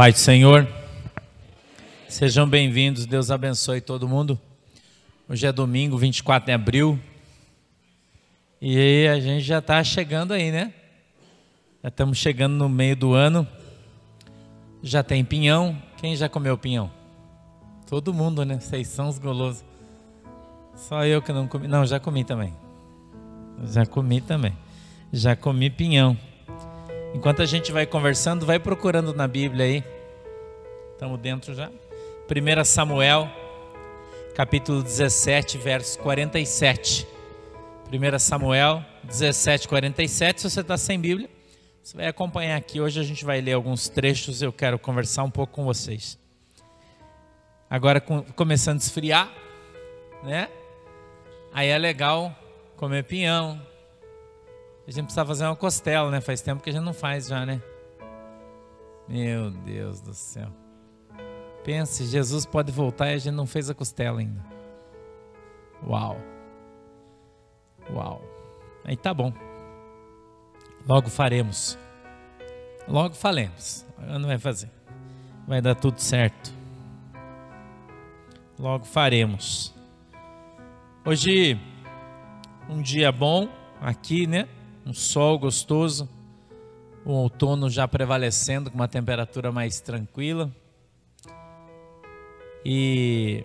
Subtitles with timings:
[0.00, 0.66] Pai do Senhor,
[2.08, 3.04] sejam bem-vindos.
[3.04, 4.40] Deus abençoe todo mundo.
[5.28, 6.98] Hoje é domingo, 24 de abril.
[8.62, 10.72] E a gente já está chegando aí, né?
[11.82, 13.46] Já estamos chegando no meio do ano.
[14.82, 15.76] Já tem pinhão.
[15.98, 16.90] Quem já comeu pinhão?
[17.86, 18.58] Todo mundo, né?
[18.58, 19.62] Vocês são os golosos.
[20.76, 21.68] Só eu que não comi.
[21.68, 22.54] Não, já comi também.
[23.64, 24.56] Já comi também.
[25.12, 26.16] Já comi pinhão.
[27.12, 29.84] Enquanto a gente vai conversando, vai procurando na Bíblia aí.
[31.00, 31.70] Estamos dentro já.
[31.70, 33.26] 1 Samuel,
[34.34, 37.08] capítulo 17, verso 47.
[37.90, 40.42] 1 Samuel 17, 47.
[40.42, 41.30] Se você está sem Bíblia,
[41.82, 42.82] você vai acompanhar aqui.
[42.82, 44.42] Hoje a gente vai ler alguns trechos.
[44.42, 46.18] Eu quero conversar um pouco com vocês.
[47.70, 47.98] Agora
[48.36, 49.32] começando a esfriar,
[50.22, 50.50] né?
[51.50, 52.36] Aí é legal
[52.76, 53.58] comer pinhão,
[54.86, 56.20] a gente precisa fazer uma costela, né?
[56.20, 57.62] Faz tempo que a gente não faz já, né?
[59.08, 60.59] Meu Deus do céu.
[61.64, 64.44] Pense, Jesus pode voltar e a gente não fez a costela ainda.
[65.86, 66.16] Uau.
[67.92, 68.22] Uau.
[68.84, 69.32] Aí tá bom.
[70.86, 71.78] Logo faremos.
[72.88, 73.86] Logo falemos.
[73.98, 74.70] Não vai fazer.
[75.46, 76.52] Vai dar tudo certo.
[78.58, 79.74] Logo faremos.
[81.04, 81.58] Hoje
[82.68, 83.48] um dia bom
[83.80, 84.48] aqui, né?
[84.84, 86.08] um sol gostoso,
[87.04, 90.50] o outono já prevalecendo com uma temperatura mais tranquila.
[92.64, 93.44] E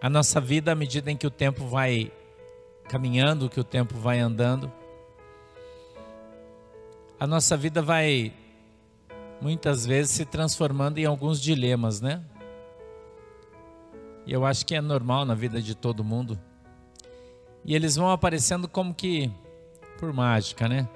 [0.00, 2.12] a nossa vida, à medida em que o tempo vai
[2.88, 4.72] caminhando, que o tempo vai andando,
[7.18, 8.32] a nossa vida vai
[9.40, 12.22] muitas vezes se transformando em alguns dilemas, né?
[14.26, 16.38] E eu acho que é normal na vida de todo mundo.
[17.64, 19.30] E eles vão aparecendo como que
[19.98, 20.88] por mágica, né?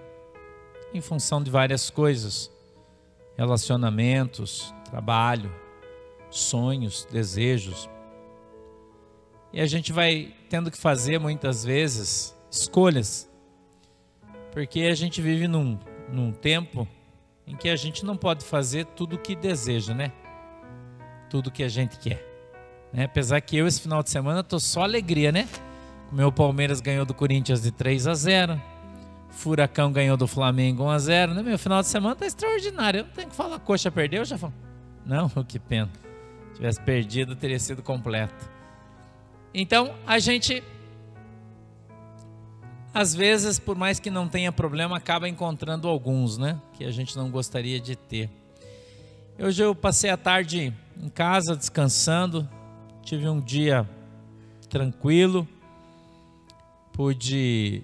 [0.93, 2.51] Em função de várias coisas:
[3.37, 5.53] relacionamentos, trabalho,
[6.31, 7.89] sonhos, desejos.
[9.53, 13.29] E a gente vai tendo que fazer muitas vezes escolhas,
[14.53, 16.87] porque a gente vive num, num tempo
[17.47, 20.13] em que a gente não pode fazer tudo o que deseja, né?
[21.29, 22.25] Tudo o que a gente quer.
[22.93, 23.05] Né?
[23.05, 25.49] Apesar que eu, esse final de semana, tô só alegria, né?
[26.11, 28.63] O meu Palmeiras ganhou do Corinthians de 3 a 0.
[29.31, 31.43] Furacão ganhou do Flamengo 1 a 0 né?
[31.43, 33.01] Meu final de semana tá extraordinário.
[33.01, 34.53] Eu não tenho que falar, coxa perdeu, já falo.
[35.05, 35.91] Não, que pena.
[36.61, 38.51] Se tivesse perdido, teria sido completo.
[39.55, 40.63] Então, a gente
[42.93, 47.17] às vezes, por mais que não tenha problema, acaba encontrando alguns, né, que a gente
[47.17, 48.29] não gostaria de ter.
[49.39, 52.47] Hoje eu passei a tarde em casa descansando,
[53.03, 53.89] tive um dia
[54.69, 55.49] tranquilo,
[56.93, 57.83] pude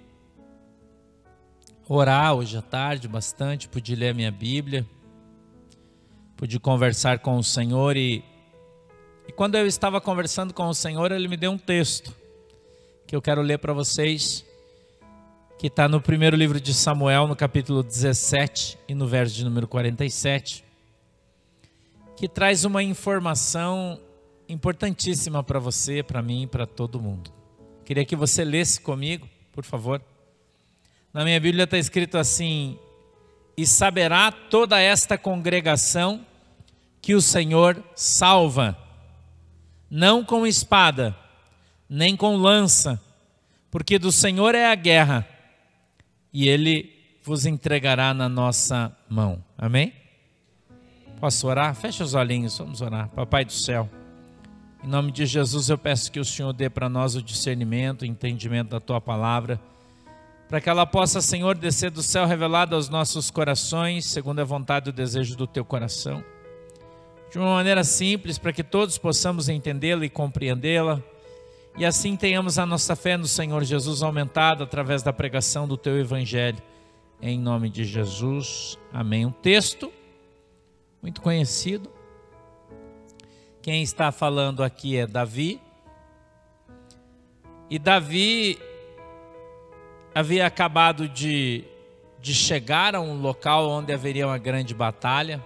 [1.88, 4.84] orar hoje à tarde bastante, pude ler a minha Bíblia,
[6.36, 8.22] pude conversar com o Senhor e
[9.36, 12.12] quando eu estava conversando com o Senhor, Ele me deu um texto
[13.06, 14.42] que eu quero ler para vocês,
[15.58, 19.68] que está no primeiro livro de Samuel, no capítulo 17 e no verso de número
[19.68, 20.64] 47,
[22.16, 24.00] que traz uma informação
[24.48, 27.30] importantíssima para você, para mim, para todo mundo.
[27.84, 30.00] Queria que você lesse comigo, por favor.
[31.12, 32.78] Na minha Bíblia está escrito assim:
[33.54, 36.24] E saberá toda esta congregação
[37.02, 38.85] que o Senhor salva,
[39.90, 41.16] não com espada,
[41.88, 43.00] nem com lança,
[43.70, 45.26] porque do Senhor é a guerra,
[46.32, 46.92] e Ele
[47.22, 49.42] vos entregará na nossa mão.
[49.56, 49.92] Amém?
[51.20, 51.74] Posso orar?
[51.74, 53.08] Feche os olhinhos, vamos orar.
[53.08, 53.88] Papai do céu,
[54.84, 58.06] em nome de Jesus eu peço que o Senhor dê para nós o discernimento, o
[58.06, 59.60] entendimento da tua palavra
[60.48, 64.88] para que ela possa, Senhor, descer do céu revelada aos nossos corações, segundo a vontade
[64.88, 66.22] e o desejo do teu coração.
[67.30, 71.02] De uma maneira simples, para que todos possamos entendê-la e compreendê-la,
[71.78, 75.98] e assim tenhamos a nossa fé no Senhor Jesus aumentada através da pregação do teu
[75.98, 76.62] evangelho.
[77.20, 78.78] Em nome de Jesus.
[78.90, 79.26] Amém.
[79.26, 79.92] Um texto
[81.02, 81.90] muito conhecido.
[83.60, 85.60] Quem está falando aqui é Davi.
[87.68, 88.58] E Davi
[90.14, 91.62] havia acabado de,
[92.22, 95.44] de chegar a um local onde haveria uma grande batalha.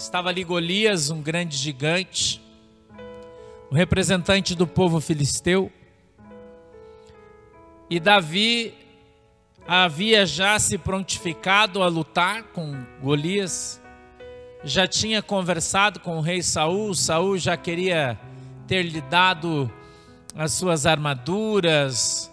[0.00, 2.40] Estava ali Golias, um grande gigante,
[3.70, 5.70] o representante do povo filisteu.
[7.90, 8.72] E Davi
[9.68, 13.78] havia já se prontificado a lutar com Golias,
[14.64, 18.18] já tinha conversado com o rei Saul, Saul já queria
[18.66, 19.70] ter lhe dado
[20.34, 22.29] as suas armaduras,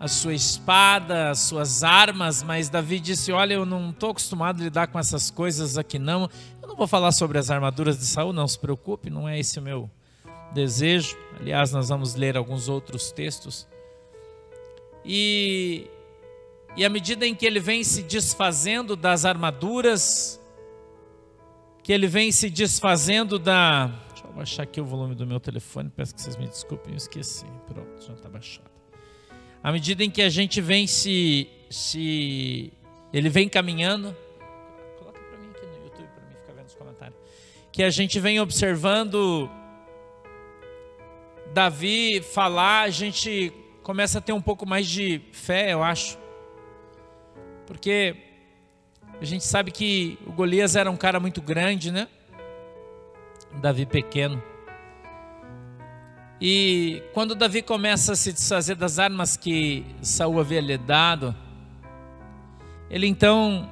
[0.00, 4.64] a sua espada, as suas armas, mas Davi disse: Olha, eu não estou acostumado a
[4.64, 6.22] lidar com essas coisas aqui, não.
[6.62, 9.58] Eu não vou falar sobre as armaduras de Saul, não se preocupe, não é esse
[9.58, 9.90] o meu
[10.54, 11.18] desejo.
[11.38, 13.68] Aliás, nós vamos ler alguns outros textos.
[15.04, 15.86] E,
[16.74, 20.40] e à medida em que ele vem se desfazendo das armaduras,
[21.82, 23.88] que ele vem se desfazendo da.
[24.08, 26.96] Deixa eu baixar aqui o volume do meu telefone, peço que vocês me desculpem, eu
[26.96, 27.44] esqueci.
[27.66, 28.69] Pronto, já está baixado.
[29.62, 31.48] À medida em que a gente vem se.
[31.68, 32.72] se
[33.12, 34.16] ele vem caminhando.
[34.98, 37.16] Coloca para mim aqui no YouTube para mim ficar vendo os comentários.
[37.70, 39.50] Que a gente vem observando
[41.52, 43.52] Davi falar, a gente
[43.82, 46.16] começa a ter um pouco mais de fé, eu acho.
[47.66, 48.16] Porque
[49.20, 52.08] a gente sabe que o Golias era um cara muito grande, né?
[53.60, 54.42] Davi pequeno.
[56.40, 61.34] E quando Davi começa a se desfazer das armas que Saul havia lhe dado,
[62.88, 63.70] ele então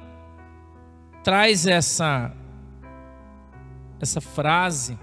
[1.23, 2.31] traz essa
[3.99, 4.97] essa frase,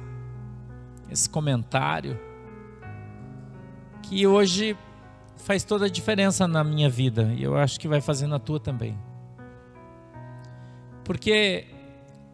[1.10, 2.18] esse comentário
[4.02, 4.76] que hoje
[5.36, 8.60] faz toda a diferença na minha vida e eu acho que vai fazer na tua
[8.60, 8.96] também.
[11.04, 11.66] Porque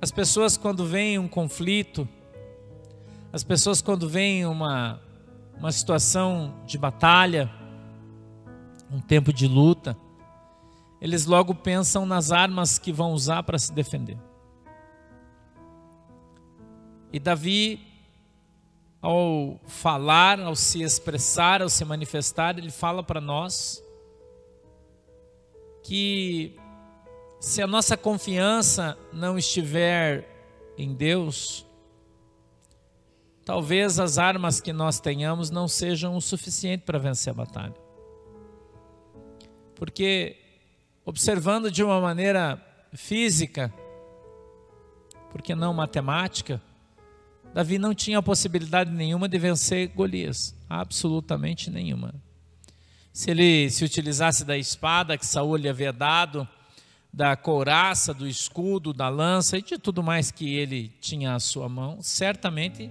[0.01, 2.07] as pessoas quando vem um conflito,
[3.33, 5.01] as pessoas quando vem uma
[5.59, 7.51] uma situação de batalha,
[8.91, 9.97] um tempo de luta,
[11.01, 14.19] eles logo pensam nas armas que vão usar para se defender.
[17.13, 17.93] E Davi
[19.03, 23.83] ao falar, ao se expressar, ao se manifestar, ele fala para nós
[25.83, 26.57] que
[27.41, 30.29] se a nossa confiança não estiver
[30.79, 31.67] em Deus,
[33.45, 37.75] talvez as armas que nós tenhamos não sejam o suficiente para vencer a batalha.
[39.75, 40.37] Porque,
[41.05, 42.61] observando de uma maneira
[42.93, 43.73] física,
[45.31, 46.61] porque não matemática,
[47.53, 52.15] Davi não tinha possibilidade nenhuma de vencer Golias, absolutamente nenhuma.
[53.13, 56.49] Se ele se utilizasse da espada que Saul lhe havia dado,
[57.13, 61.69] da couraça, do escudo, da lança e de tudo mais que ele tinha à sua
[61.69, 62.91] mão, certamente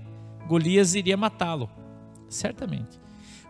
[0.52, 1.70] Golias iria matá-lo.
[2.28, 3.00] Certamente.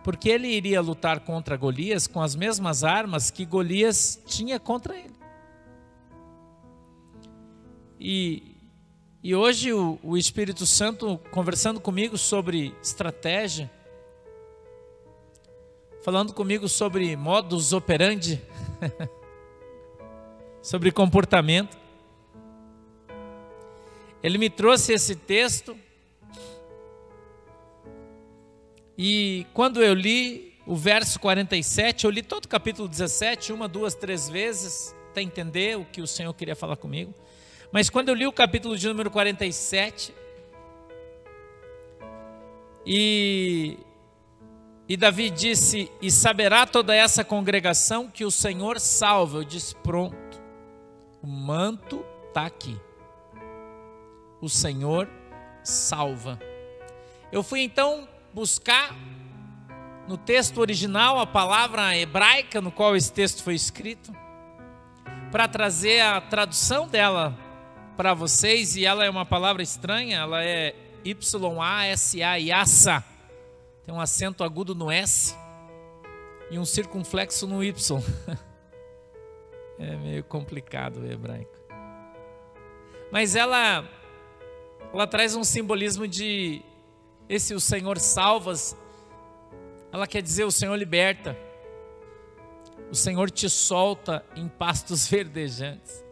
[0.04, 5.16] Porque ele iria lutar contra Golias com as mesmas armas que Golias tinha contra ele.
[8.00, 8.52] E
[9.24, 13.70] e hoje o, o Espírito Santo conversando comigo sobre estratégia,
[16.04, 18.40] falando comigo sobre modus operandi,
[20.62, 21.80] sobre comportamento.
[24.22, 25.76] Ele me trouxe esse texto
[29.04, 33.96] e quando eu li o verso 47, eu li todo o capítulo 17, uma, duas,
[33.96, 37.12] três vezes, para entender o que o Senhor queria falar comigo.
[37.72, 40.14] Mas quando eu li o capítulo de número 47,
[42.86, 43.80] e,
[44.88, 49.40] e Davi disse: E saberá toda essa congregação que o Senhor salva.
[49.40, 50.40] Eu disse: Pronto,
[51.24, 52.80] o manto está aqui.
[54.40, 55.10] O Senhor
[55.64, 56.40] salva.
[57.32, 58.96] Eu fui então buscar
[60.08, 64.12] no texto original a palavra hebraica no qual esse texto foi escrito,
[65.32, 67.38] para trazer a tradução dela
[67.96, 73.04] para vocês e ela é uma palavra estranha, ela é Y-A-S-A, Yassa.
[73.86, 75.36] Tem um acento agudo no S
[76.50, 78.04] e um circunflexo no Y.
[79.80, 81.58] é meio complicado o hebraico.
[83.12, 83.88] Mas ela
[84.94, 86.62] ela traz um simbolismo de
[87.32, 88.76] esse o Senhor salvas.
[89.90, 91.38] Ela quer dizer o Senhor liberta.
[92.92, 96.04] O Senhor te solta em pastos verdejantes.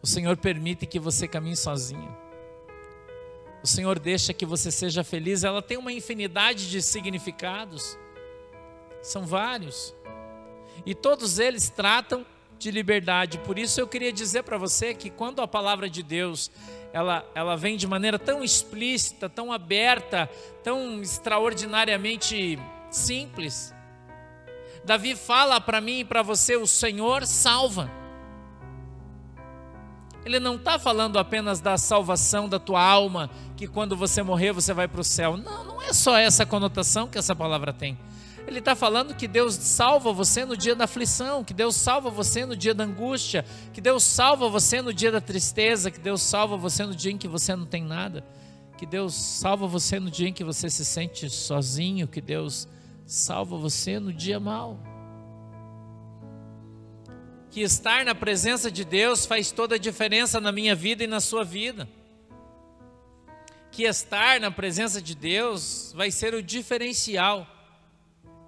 [0.00, 2.16] O Senhor permite que você caminhe sozinho.
[3.62, 5.44] O Senhor deixa que você seja feliz.
[5.44, 7.98] Ela tem uma infinidade de significados.
[9.02, 9.94] São vários.
[10.86, 12.24] E todos eles tratam
[12.58, 13.38] de liberdade.
[13.40, 16.50] Por isso eu queria dizer para você que quando a palavra de Deus
[16.94, 20.30] ela, ela vem de maneira tão explícita, tão aberta,
[20.62, 22.56] tão extraordinariamente
[22.88, 23.74] simples.
[24.84, 27.90] Davi fala para mim e para você: o Senhor salva.
[30.24, 34.72] Ele não está falando apenas da salvação da tua alma, que quando você morrer você
[34.72, 35.36] vai para o céu.
[35.36, 37.98] Não, não é só essa conotação que essa palavra tem.
[38.46, 42.44] Ele está falando que Deus salva você no dia da aflição, que Deus salva você
[42.44, 46.56] no dia da angústia, que Deus salva você no dia da tristeza, que Deus salva
[46.56, 48.24] você no dia em que você não tem nada,
[48.76, 52.68] que Deus salva você no dia em que você se sente sozinho, que Deus
[53.06, 54.78] salva você no dia mau.
[57.50, 61.20] que estar na presença de Deus faz toda a diferença na minha vida e na
[61.20, 61.88] sua vida.
[63.70, 67.46] Que estar na presença de Deus vai ser o diferencial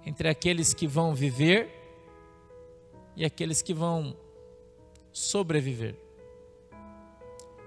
[0.07, 1.69] entre aqueles que vão viver
[3.13, 4.15] e aqueles que vão
[5.11, 5.95] sobreviver.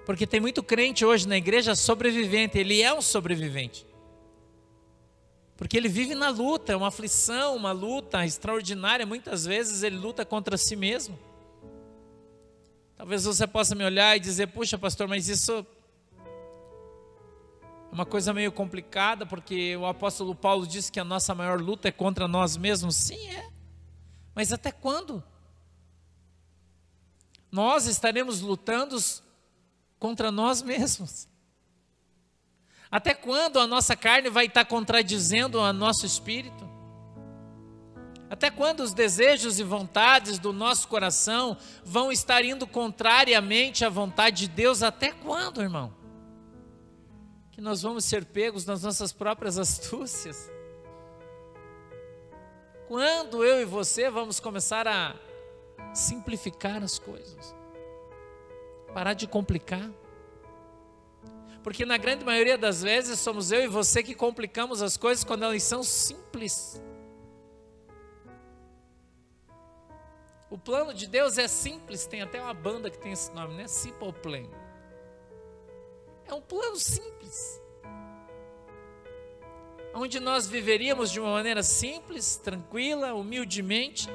[0.07, 3.87] Porque tem muito crente hoje na igreja sobrevivente, ele é um sobrevivente.
[5.55, 9.05] Porque ele vive na luta, é uma aflição, uma luta extraordinária.
[9.05, 11.19] Muitas vezes ele luta contra si mesmo.
[12.97, 15.67] Talvez você possa me olhar e dizer: puxa, pastor, mas isso
[17.93, 21.93] uma coisa meio complicada, porque o apóstolo Paulo disse que a nossa maior luta é
[21.93, 22.95] contra nós mesmos.
[22.95, 23.51] Sim, é.
[24.35, 25.23] Mas até quando?
[27.51, 28.97] Nós estaremos lutando
[29.99, 31.29] contra nós mesmos.
[32.91, 36.69] Até quando a nossa carne vai estar contradizendo o nosso espírito?
[38.29, 44.47] Até quando os desejos e vontades do nosso coração vão estar indo contrariamente à vontade
[44.47, 44.85] de Deus?
[44.85, 46.00] Até quando, irmão?
[47.61, 50.51] Que nós vamos ser pegos nas nossas próprias astúcias?
[52.89, 55.15] Quando eu e você vamos começar a
[55.93, 57.55] simplificar as coisas?
[58.95, 59.91] Parar de complicar?
[61.63, 65.43] Porque na grande maioria das vezes somos eu e você que complicamos as coisas quando
[65.45, 66.81] elas são simples.
[70.49, 73.69] O plano de Deus é simples, tem até uma banda que tem esse nome, né?
[73.69, 74.49] Simple Plan.
[76.31, 77.61] É um plano simples.
[79.93, 84.09] Onde nós viveríamos de uma maneira simples, tranquila, humildemente.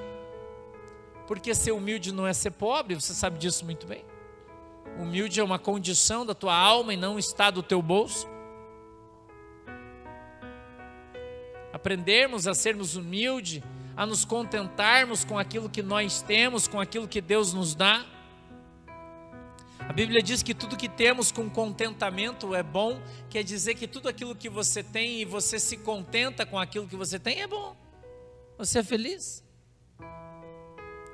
[1.27, 4.05] Porque ser humilde não é ser pobre, você sabe disso muito bem.
[4.97, 8.29] Humilde é uma condição da tua alma e não está do teu bolso.
[11.73, 13.61] Aprendermos a sermos humildes,
[13.97, 18.05] a nos contentarmos com aquilo que nós temos, com aquilo que Deus nos dá.
[19.79, 24.09] A Bíblia diz que tudo que temos com contentamento é bom, quer dizer que tudo
[24.09, 27.75] aquilo que você tem e você se contenta com aquilo que você tem é bom.
[28.57, 29.43] Você é feliz?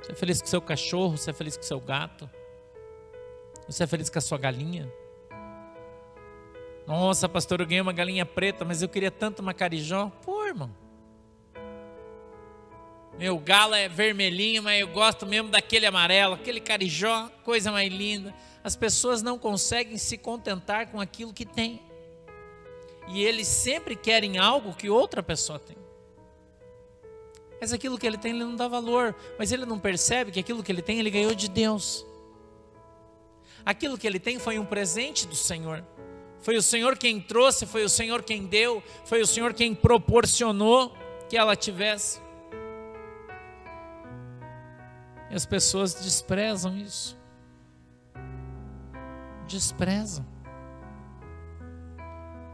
[0.02, 2.28] Você é feliz com seu cachorro, você é feliz com seu gato?
[3.68, 4.92] Você é feliz com a sua galinha?
[6.86, 10.10] Nossa, pastor, eu ganhei uma galinha preta, mas eu queria tanto uma carijó.
[10.24, 10.74] Pô, irmão.
[13.18, 18.34] Meu galo é vermelhinho, mas eu gosto mesmo daquele amarelo, aquele carijó, coisa mais linda.
[18.64, 21.82] As pessoas não conseguem se contentar com aquilo que têm.
[23.08, 25.76] E eles sempre querem algo que outra pessoa tem.
[27.60, 29.14] Mas aquilo que ele tem, ele não dá valor.
[29.38, 32.06] Mas ele não percebe que aquilo que ele tem, ele ganhou de Deus.
[33.64, 35.84] Aquilo que ele tem foi um presente do Senhor.
[36.40, 40.92] Foi o Senhor quem trouxe, foi o Senhor quem deu, foi o Senhor quem proporcionou
[41.28, 42.20] que ela tivesse.
[45.30, 47.21] E as pessoas desprezam isso.
[49.46, 50.24] Desprezam.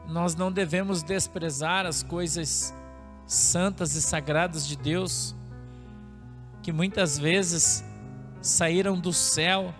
[0.08, 2.74] Nós não devemos desprezar as coisas
[3.26, 5.36] santas e sagradas de Deus,
[6.62, 7.84] que muitas vezes
[8.40, 9.74] saíram do céu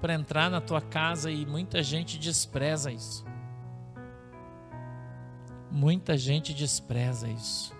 [0.00, 3.24] para entrar na tua casa e muita gente despreza isso.
[5.70, 7.74] Muita gente despreza isso.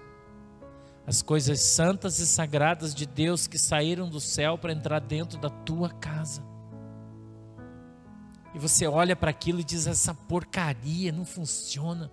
[1.06, 5.50] As coisas santas e sagradas de Deus que saíram do céu para entrar dentro da
[5.50, 6.42] tua casa.
[8.54, 12.10] E você olha para aquilo e diz: essa porcaria não funciona.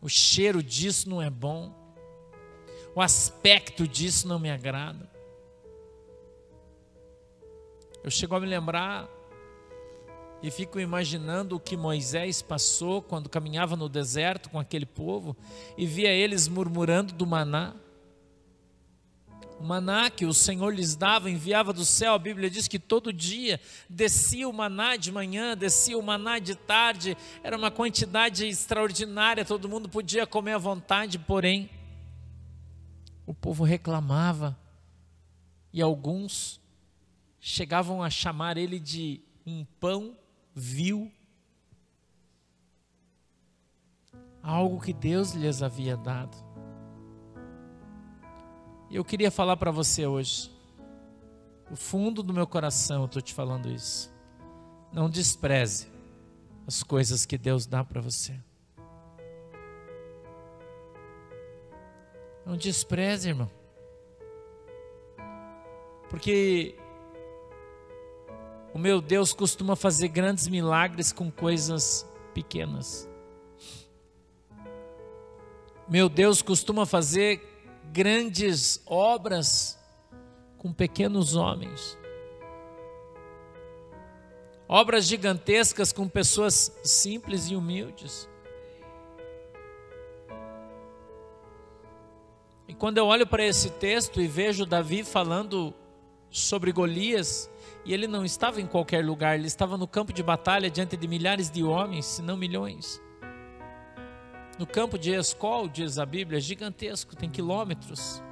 [0.00, 1.80] O cheiro disso não é bom
[2.94, 5.08] o aspecto disso não me agrada.
[8.02, 9.08] Eu chego a me lembrar
[10.42, 15.36] e fico imaginando o que Moisés passou quando caminhava no deserto com aquele povo
[15.76, 17.76] e via eles murmurando do maná.
[19.60, 23.12] O maná que o Senhor lhes dava, enviava do céu, a Bíblia diz que todo
[23.12, 27.14] dia descia o maná de manhã, descia o maná de tarde,
[27.44, 31.68] era uma quantidade extraordinária, todo mundo podia comer à vontade, porém,
[33.26, 34.58] o povo reclamava
[35.70, 36.58] e alguns
[37.38, 40.16] chegavam a chamar ele de um pão
[40.54, 41.12] vil.
[44.42, 46.49] Algo que Deus lhes havia dado.
[48.90, 50.50] E eu queria falar para você hoje,
[51.70, 54.12] o fundo do meu coração, eu estou te falando isso.
[54.92, 55.86] Não despreze
[56.66, 58.34] as coisas que Deus dá para você.
[62.44, 63.48] Não despreze, irmão.
[66.08, 66.74] Porque
[68.74, 72.04] o meu Deus costuma fazer grandes milagres com coisas
[72.34, 73.08] pequenas.
[75.88, 77.49] Meu Deus costuma fazer
[77.92, 79.78] grandes obras
[80.56, 81.98] com pequenos homens.
[84.68, 88.28] Obras gigantescas com pessoas simples e humildes.
[92.68, 95.74] E quando eu olho para esse texto e vejo Davi falando
[96.30, 97.50] sobre Golias,
[97.84, 101.08] e ele não estava em qualquer lugar, ele estava no campo de batalha diante de
[101.08, 103.02] milhares de homens, se não milhões.
[104.60, 108.22] No campo de Escol, diz a Bíblia, é gigantesco, tem quilômetros.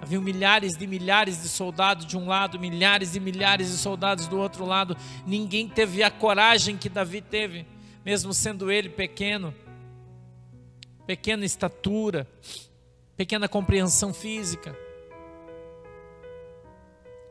[0.00, 4.38] Havia milhares de milhares de soldados de um lado, milhares e milhares de soldados do
[4.38, 4.96] outro lado.
[5.26, 7.66] Ninguém teve a coragem que Davi teve,
[8.02, 9.54] mesmo sendo ele pequeno,
[11.06, 12.26] pequena estatura,
[13.18, 14.74] pequena compreensão física.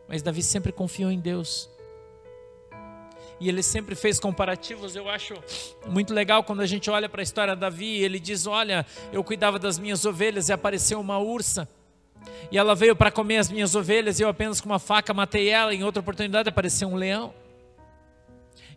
[0.07, 1.67] Mas Davi sempre confiou em Deus.
[3.43, 4.95] E ele sempre fez comparativos.
[4.95, 5.33] Eu acho
[5.85, 8.01] muito legal quando a gente olha para a história de Davi.
[8.01, 11.67] Ele diz: Olha, eu cuidava das minhas ovelhas e apareceu uma ursa.
[12.49, 15.49] E ela veio para comer as minhas ovelhas, e eu apenas com uma faca matei
[15.49, 15.75] ela.
[15.75, 17.33] Em outra oportunidade apareceu um leão.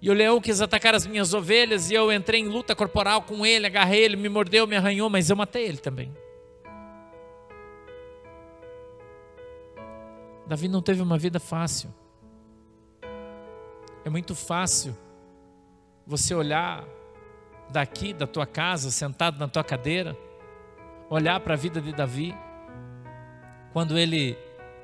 [0.03, 3.47] E o leão quis atacar as minhas ovelhas, e eu entrei em luta corporal com
[3.47, 6.13] ele, agarrei ele, me mordeu, me arranhou, mas eu matei ele também.
[10.45, 11.95] Davi não teve uma vida fácil.
[14.07, 14.97] É muito fácil
[16.07, 16.85] você olhar
[17.71, 20.17] daqui da tua casa, sentado na tua cadeira,
[21.11, 22.33] olhar para a vida de Davi
[23.73, 24.39] quando ele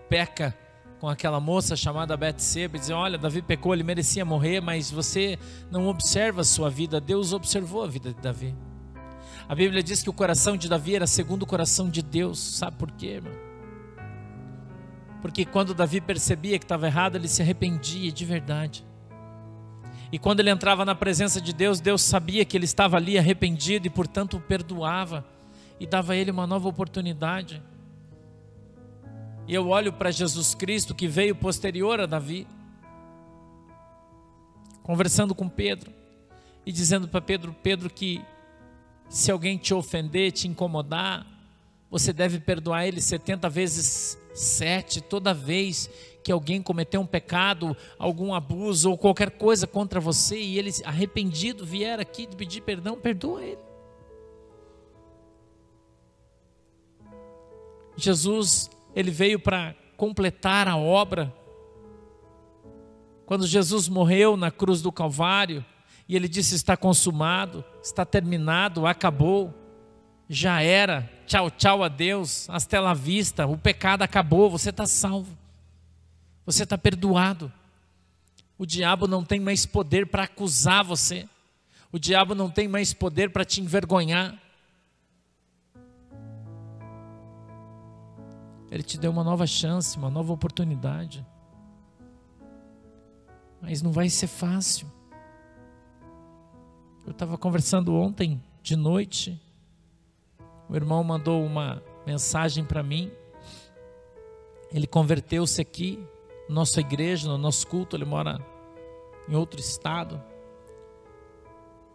[0.08, 0.52] peca
[0.98, 5.38] com aquela moça chamada Betseba e dizer: Olha, Davi pecou, ele merecia morrer, mas você
[5.70, 7.00] não observa a sua vida.
[7.00, 8.52] Deus observou a vida de Davi.
[9.48, 12.40] A Bíblia diz que o coração de Davi era segundo o coração de Deus.
[12.40, 13.32] Sabe por quê, irmão?
[15.20, 18.84] Porque quando Davi percebia que estava errado, ele se arrependia de verdade.
[20.12, 23.86] E quando ele entrava na presença de Deus, Deus sabia que ele estava ali arrependido
[23.86, 25.24] e, portanto, o perdoava
[25.80, 27.62] e dava a ele uma nova oportunidade.
[29.48, 32.46] E eu olho para Jesus Cristo que veio posterior a Davi,
[34.82, 35.90] conversando com Pedro
[36.66, 38.22] e dizendo para Pedro: Pedro, que
[39.08, 41.26] se alguém te ofender, te incomodar,
[41.90, 45.90] você deve perdoar ele 70 vezes sete, toda vez
[46.22, 51.64] que alguém cometeu um pecado, algum abuso ou qualquer coisa contra você e ele arrependido
[51.64, 53.58] vier aqui pedir perdão, perdoa ele.
[57.96, 61.32] Jesus ele veio para completar a obra.
[63.26, 65.64] Quando Jesus morreu na cruz do Calvário,
[66.08, 69.54] e ele disse: Está consumado, está terminado, acabou,
[70.28, 75.36] já era, tchau, tchau a Deus, hasta la vista, o pecado acabou, você está salvo,
[76.44, 77.52] você está perdoado.
[78.58, 81.28] O diabo não tem mais poder para acusar você,
[81.90, 84.40] o diabo não tem mais poder para te envergonhar.
[88.70, 91.26] Ele te deu uma nova chance, uma nova oportunidade.
[93.60, 94.90] Mas não vai ser fácil.
[97.04, 99.38] Eu estava conversando ontem de noite.
[100.70, 103.12] O irmão mandou uma mensagem para mim.
[104.72, 106.02] Ele converteu-se aqui,
[106.52, 107.96] nossa igreja, no nosso culto.
[107.96, 108.38] Ele mora
[109.28, 110.22] em outro estado.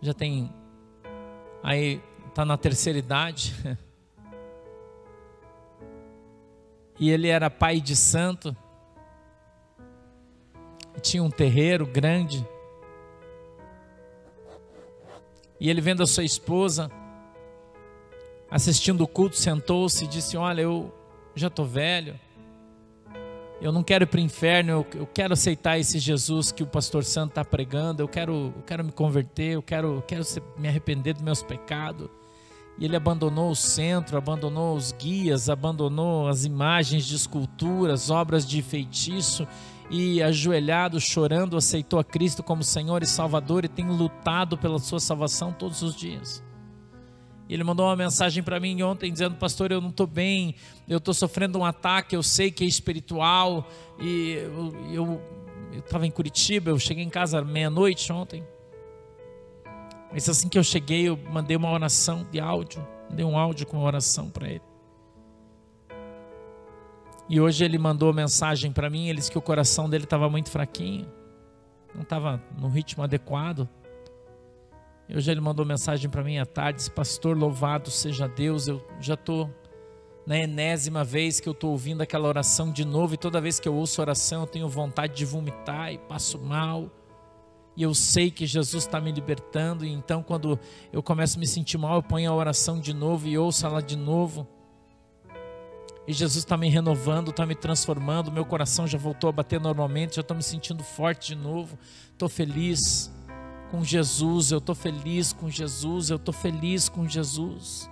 [0.02, 0.54] Já tem.
[1.64, 3.56] Aí, está na terceira idade.
[7.00, 8.56] e ele era pai de santo.
[11.02, 12.46] Tinha um terreiro grande.
[15.60, 16.92] E ele vendo a sua esposa
[18.50, 20.94] assistindo o culto, sentou-se e disse: Olha, eu
[21.36, 22.20] já estou velho,
[23.60, 26.68] eu não quero ir para o inferno, eu, eu, quero aceitar esse Jesus que o
[26.68, 30.24] pastor Santo está pregando, eu quero, eu quero me converter, eu quero, eu quero
[30.58, 32.08] me arrepender dos meus pecados.
[32.78, 38.62] E ele abandonou o centro, abandonou os guias, abandonou as imagens de esculturas, obras de
[38.62, 39.48] feitiço
[39.90, 45.00] e ajoelhado, chorando, aceitou a Cristo como Senhor e Salvador e tem lutado pela sua
[45.00, 46.44] salvação todos os dias.
[47.50, 50.56] E ele mandou uma mensagem para mim ontem dizendo: Pastor, eu não estou bem,
[50.88, 53.68] eu estou sofrendo um ataque, eu sei que é espiritual.
[54.00, 54.34] E
[54.92, 55.22] eu
[55.74, 58.44] estava em Curitiba, eu cheguei em casa meia-noite ontem.
[60.12, 63.78] Mas assim que eu cheguei, eu mandei uma oração de áudio, mandei um áudio com
[63.78, 64.62] uma oração para ele.
[67.30, 70.50] E hoje ele mandou mensagem para mim, ele disse que o coração dele estava muito
[70.50, 71.12] fraquinho,
[71.94, 73.68] não estava no ritmo adequado.
[75.10, 79.14] Hoje ele mandou mensagem para mim à tarde, disse, pastor, louvado seja Deus, eu já
[79.14, 79.50] estou
[80.26, 83.70] na enésima vez que eu estou ouvindo aquela oração de novo, e toda vez que
[83.70, 86.92] eu ouço oração eu tenho vontade de vomitar e passo mal.
[87.78, 90.60] E eu sei que Jesus está me libertando, e então quando
[90.92, 93.82] eu começo a me sentir mal, eu ponho a oração de novo e ouço ela
[93.82, 94.46] de novo.
[96.06, 100.16] E Jesus está me renovando, está me transformando, meu coração já voltou a bater normalmente,
[100.16, 101.80] já estou me sentindo forte de novo,
[102.12, 103.10] estou feliz
[103.70, 107.90] com Jesus, eu estou feliz com Jesus, eu estou feliz com Jesus.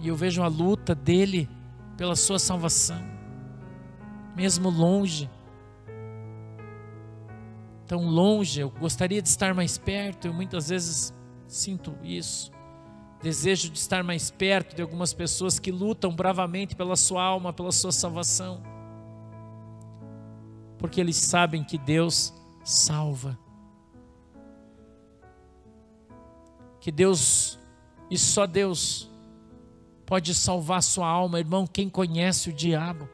[0.00, 1.48] E eu vejo a luta dele
[1.96, 3.00] pela sua salvação,
[4.36, 5.30] mesmo longe,
[7.86, 11.14] tão longe, eu gostaria de estar mais perto, eu muitas vezes
[11.46, 12.52] sinto isso.
[13.22, 17.72] Desejo de estar mais perto de algumas pessoas que lutam bravamente pela sua alma, pela
[17.72, 18.73] sua salvação.
[20.84, 22.30] Porque eles sabem que Deus
[22.62, 23.38] salva.
[26.78, 27.58] Que Deus,
[28.10, 29.10] e só Deus,
[30.04, 31.66] pode salvar sua alma, irmão.
[31.66, 33.08] Quem conhece o diabo,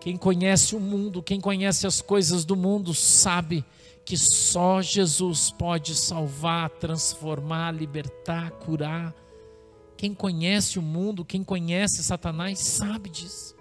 [0.00, 3.64] quem conhece o mundo, quem conhece as coisas do mundo, sabe
[4.04, 9.14] que só Jesus pode salvar, transformar, libertar, curar.
[9.96, 13.53] Quem conhece o mundo, quem conhece Satanás, sabe disso.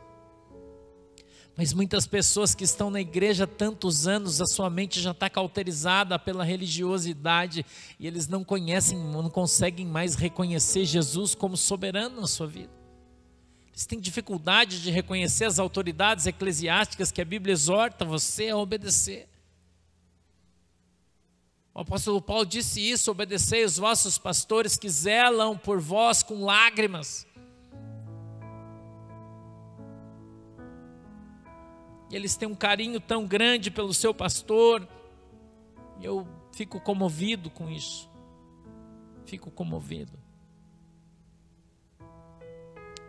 [1.56, 5.30] Mas muitas pessoas que estão na igreja há tantos anos, a sua mente já está
[5.30, 7.64] cauterizada pela religiosidade
[8.00, 12.72] e eles não conhecem, não conseguem mais reconhecer Jesus como soberano na sua vida.
[13.72, 19.28] Eles têm dificuldade de reconhecer as autoridades eclesiásticas que a Bíblia exorta você a obedecer.
[21.74, 27.26] O apóstolo Paulo disse isso: obedecei os vossos pastores que zelam por vós com lágrimas.
[32.16, 34.88] Eles têm um carinho tão grande pelo seu pastor.
[36.02, 38.10] Eu fico comovido com isso.
[39.26, 40.24] Fico comovido.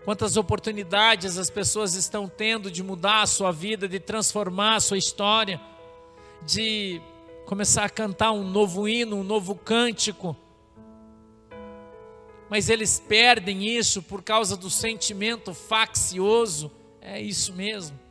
[0.04, 4.98] Quantas oportunidades as pessoas estão tendo de mudar a sua vida, de transformar a sua
[4.98, 5.60] história,
[6.42, 7.00] de
[7.46, 10.36] começar a cantar um novo hino, um novo cântico.
[12.50, 16.70] Mas eles perdem isso por causa do sentimento faccioso.
[17.00, 18.03] É isso mesmo.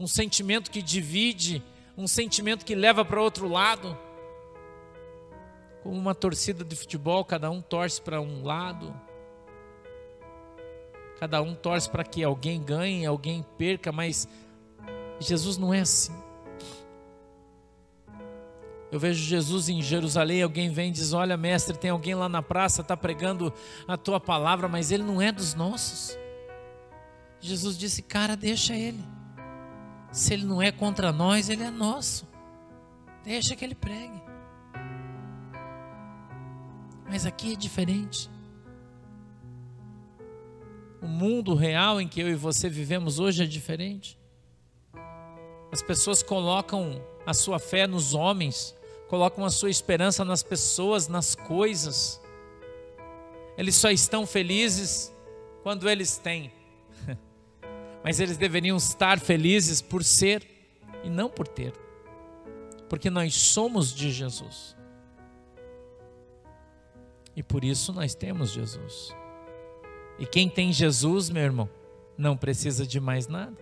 [0.00, 1.62] Um sentimento que divide,
[1.94, 3.96] um sentimento que leva para outro lado.
[5.82, 8.98] Como uma torcida de futebol, cada um torce para um lado.
[11.18, 14.26] Cada um torce para que alguém ganhe, alguém perca, mas
[15.18, 16.14] Jesus não é assim.
[18.90, 22.42] Eu vejo Jesus em Jerusalém, alguém vem e diz: Olha, mestre, tem alguém lá na
[22.42, 23.52] praça, está pregando
[23.86, 26.18] a tua palavra, mas ele não é dos nossos.
[27.38, 29.19] Jesus disse: Cara, deixa ele.
[30.12, 32.26] Se ele não é contra nós, ele é nosso.
[33.22, 34.20] Deixa que ele pregue.
[37.08, 38.30] Mas aqui é diferente.
[41.00, 44.18] O mundo real em que eu e você vivemos hoje é diferente.
[45.72, 48.74] As pessoas colocam a sua fé nos homens,
[49.08, 52.20] colocam a sua esperança nas pessoas, nas coisas.
[53.56, 55.14] Eles só estão felizes
[55.62, 56.52] quando eles têm.
[58.02, 60.46] Mas eles deveriam estar felizes por ser
[61.04, 61.72] e não por ter.
[62.88, 64.76] Porque nós somos de Jesus.
[67.36, 69.14] E por isso nós temos Jesus.
[70.18, 71.68] E quem tem Jesus, meu irmão,
[72.16, 73.56] não precisa de mais nada.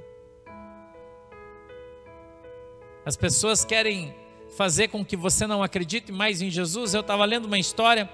[3.04, 4.14] As pessoas querem
[4.56, 6.94] fazer com que você não acredite mais em Jesus.
[6.94, 8.10] Eu estava lendo uma história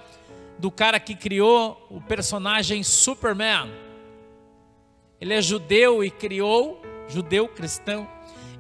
[0.59, 3.71] do cara que criou o personagem Superman.
[5.25, 8.07] Ele é judeu e criou, judeu cristão,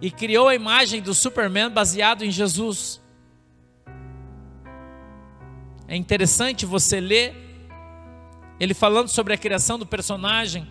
[0.00, 3.02] e criou a imagem do Superman baseado em Jesus.
[5.86, 7.36] É interessante você ler
[8.58, 10.66] ele falando sobre a criação do personagem,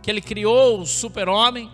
[0.00, 1.70] que ele criou o super-homem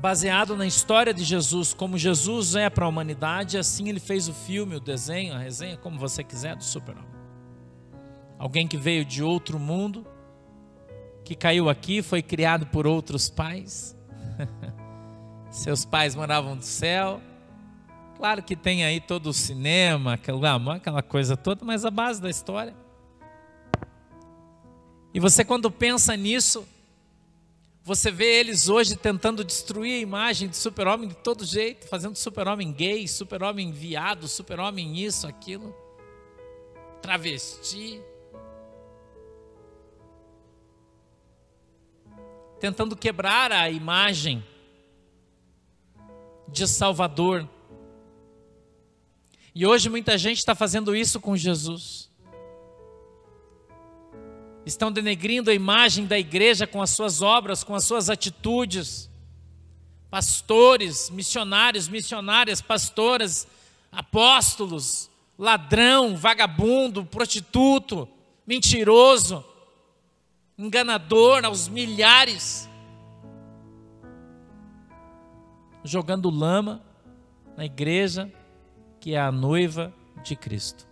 [0.00, 4.34] baseado na história de Jesus, como Jesus é para a humanidade, assim ele fez o
[4.34, 7.17] filme, o desenho, a resenha, como você quiser, do super-homem.
[8.38, 10.06] Alguém que veio de outro mundo,
[11.24, 13.96] que caiu aqui, foi criado por outros pais.
[15.50, 17.20] Seus pais moravam no céu.
[18.16, 22.30] Claro que tem aí todo o cinema, aquela, aquela coisa toda, mas a base da
[22.30, 22.74] história.
[25.12, 26.66] E você, quando pensa nisso,
[27.82, 32.70] você vê eles hoje tentando destruir a imagem de super-homem de todo jeito, fazendo super-homem
[32.72, 35.74] gay, super-homem viado, super-homem isso, aquilo,
[37.00, 38.00] travesti.
[42.60, 44.44] Tentando quebrar a imagem
[46.48, 47.48] de Salvador.
[49.54, 52.08] E hoje muita gente está fazendo isso com Jesus
[54.68, 59.10] estão denegrindo a imagem da igreja com as suas obras, com as suas atitudes.
[60.10, 63.46] Pastores, missionários, missionárias, pastoras,
[63.90, 68.08] apóstolos, ladrão, vagabundo, prostituto,
[68.46, 69.44] mentiroso,
[70.58, 72.68] enganador aos milhares,
[75.84, 76.82] jogando lama
[77.56, 78.30] na igreja
[79.00, 79.94] que é a noiva
[80.24, 80.88] de Cristo.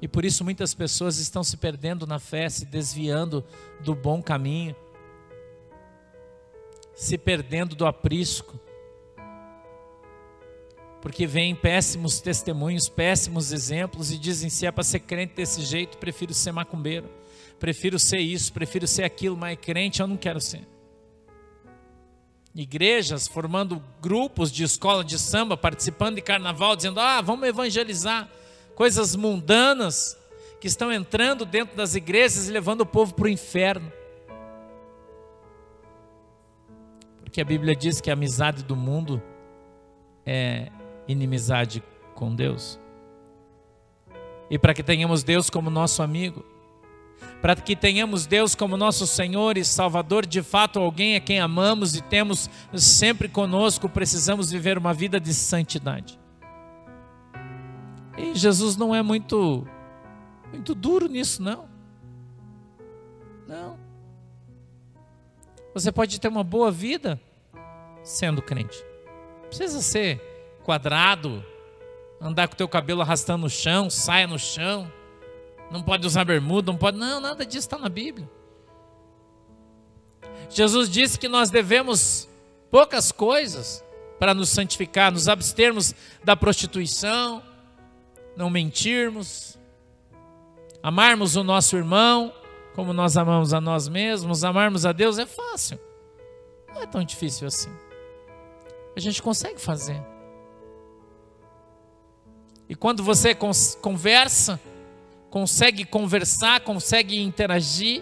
[0.00, 3.44] E por isso muitas pessoas estão se perdendo na fé, se desviando
[3.80, 4.74] do bom caminho,
[6.94, 8.58] se perdendo do aprisco,
[11.00, 15.98] porque vêm péssimos testemunhos, péssimos exemplos e dizem: se é para ser crente desse jeito,
[15.98, 17.08] prefiro ser macumbeiro,
[17.58, 20.66] prefiro ser isso, prefiro ser aquilo, mas crente eu não quero ser.
[22.54, 28.28] Igrejas formando grupos de escola de samba, participando de carnaval, dizendo: ah, vamos evangelizar
[28.74, 30.18] coisas mundanas
[30.60, 33.90] que estão entrando dentro das igrejas e levando o povo para o inferno.
[37.22, 39.22] Porque a Bíblia diz que a amizade do mundo
[40.26, 40.70] é
[41.10, 41.82] inimizade
[42.14, 42.78] com Deus.
[44.50, 46.44] E para que tenhamos Deus como nosso amigo,
[47.40, 51.94] para que tenhamos Deus como nosso Senhor e Salvador, de fato, alguém a quem amamos
[51.96, 56.18] e temos sempre conosco, precisamos viver uma vida de santidade.
[58.18, 59.66] E Jesus não é muito
[60.52, 61.68] muito duro nisso, não.
[63.46, 63.78] Não.
[65.72, 67.20] Você pode ter uma boa vida
[68.02, 68.84] sendo crente.
[69.46, 70.20] Precisa ser
[70.64, 71.44] quadrado,
[72.20, 74.90] andar com teu cabelo arrastando no chão, saia no chão.
[75.70, 76.96] Não pode usar bermuda, não pode.
[76.98, 78.28] Não, nada disso está na Bíblia.
[80.48, 82.28] Jesus disse que nós devemos
[82.70, 83.84] poucas coisas
[84.18, 85.94] para nos santificar, nos abstermos
[86.24, 87.42] da prostituição,
[88.36, 89.58] não mentirmos,
[90.82, 92.32] amarmos o nosso irmão
[92.74, 95.78] como nós amamos a nós mesmos, amarmos a Deus é fácil.
[96.72, 97.70] Não é tão difícil assim.
[98.96, 100.00] A gente consegue fazer.
[102.70, 103.36] E quando você
[103.82, 104.60] conversa,
[105.28, 108.00] consegue conversar, consegue interagir,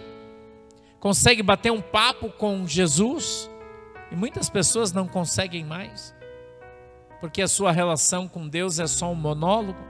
[0.99, 3.49] consegue bater um papo com Jesus,
[4.11, 6.13] e muitas pessoas não conseguem mais,
[7.19, 9.83] porque a sua relação com Deus é só um monólogo.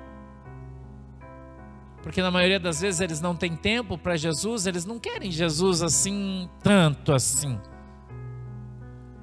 [2.01, 5.81] Porque na maioria das vezes eles não têm tempo para Jesus, eles não querem Jesus
[5.81, 7.59] assim, tanto assim.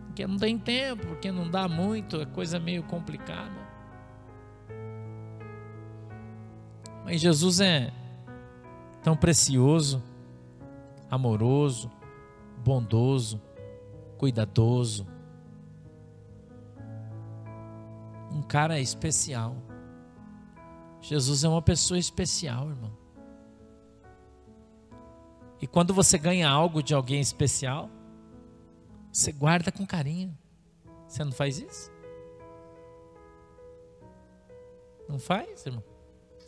[0.09, 3.66] Porque não tem tempo, porque não dá muito, é coisa meio complicada.
[7.07, 7.93] Mas Jesus é
[9.01, 10.03] tão precioso,
[11.09, 11.89] amoroso,
[12.65, 13.41] bondoso,
[14.19, 15.07] cuidadoso.
[18.33, 19.55] Um cara especial.
[21.01, 22.93] Jesus é uma pessoa especial, irmão.
[25.63, 27.89] E quando você ganha algo de alguém especial,
[29.13, 30.37] você guarda com carinho.
[31.07, 31.89] Você não faz isso?
[35.09, 35.85] Não faz, irmão?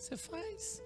[0.08, 0.82] Você faz.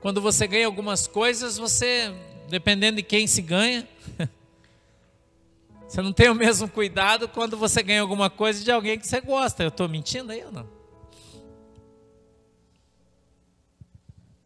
[0.00, 2.10] Quando você ganha algumas coisas, você,
[2.48, 3.86] dependendo de quem se ganha,
[5.86, 9.20] você não tem o mesmo cuidado quando você ganha alguma coisa de alguém que você
[9.20, 9.62] gosta.
[9.62, 10.66] Eu estou mentindo aí ou não?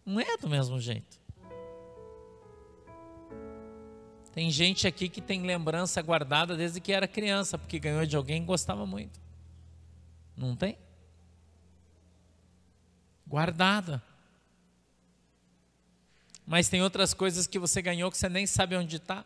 [0.04, 1.16] Não é do mesmo jeito.
[4.32, 8.40] Tem gente aqui que tem lembrança guardada desde que era criança, porque ganhou de alguém
[8.40, 9.20] que gostava muito.
[10.36, 10.76] Não tem?
[13.26, 14.02] Guardada.
[16.46, 19.24] Mas tem outras coisas que você ganhou que você nem sabe onde está.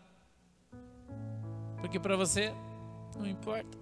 [1.80, 2.52] Porque para você
[3.18, 3.78] não importa.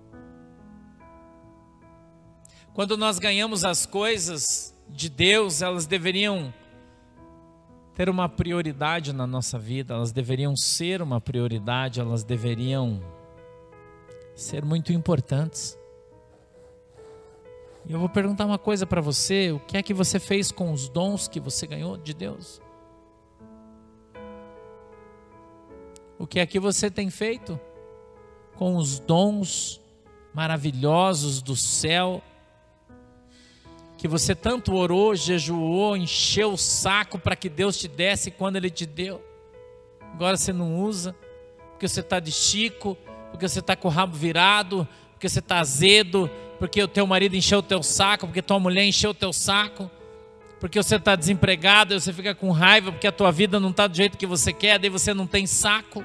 [2.74, 6.52] Quando nós ganhamos as coisas de Deus, elas deveriam
[7.94, 13.02] ter uma prioridade na nossa vida, elas deveriam ser uma prioridade, elas deveriam
[14.37, 15.76] ser muito importantes.
[17.88, 20.88] Eu vou perguntar uma coisa para você: o que é que você fez com os
[20.88, 22.61] dons que você ganhou de Deus?
[26.18, 27.59] O que é que você tem feito
[28.57, 29.81] com os dons
[30.35, 32.22] maravilhosos do céu
[33.96, 38.70] que você tanto orou, jejuou, encheu o saco para que Deus te desse quando Ele
[38.70, 39.20] te deu.
[40.12, 41.16] Agora você não usa,
[41.70, 42.96] porque você está de chico,
[43.33, 47.37] porque você está com o rabo virado, porque você está azedo, porque o teu marido
[47.37, 49.90] encheu o teu saco, porque tua mulher encheu o teu saco,
[50.59, 53.97] porque você está desempregado você fica com raiva porque a tua vida não está do
[53.97, 56.05] jeito que você quer, daí você não tem saco.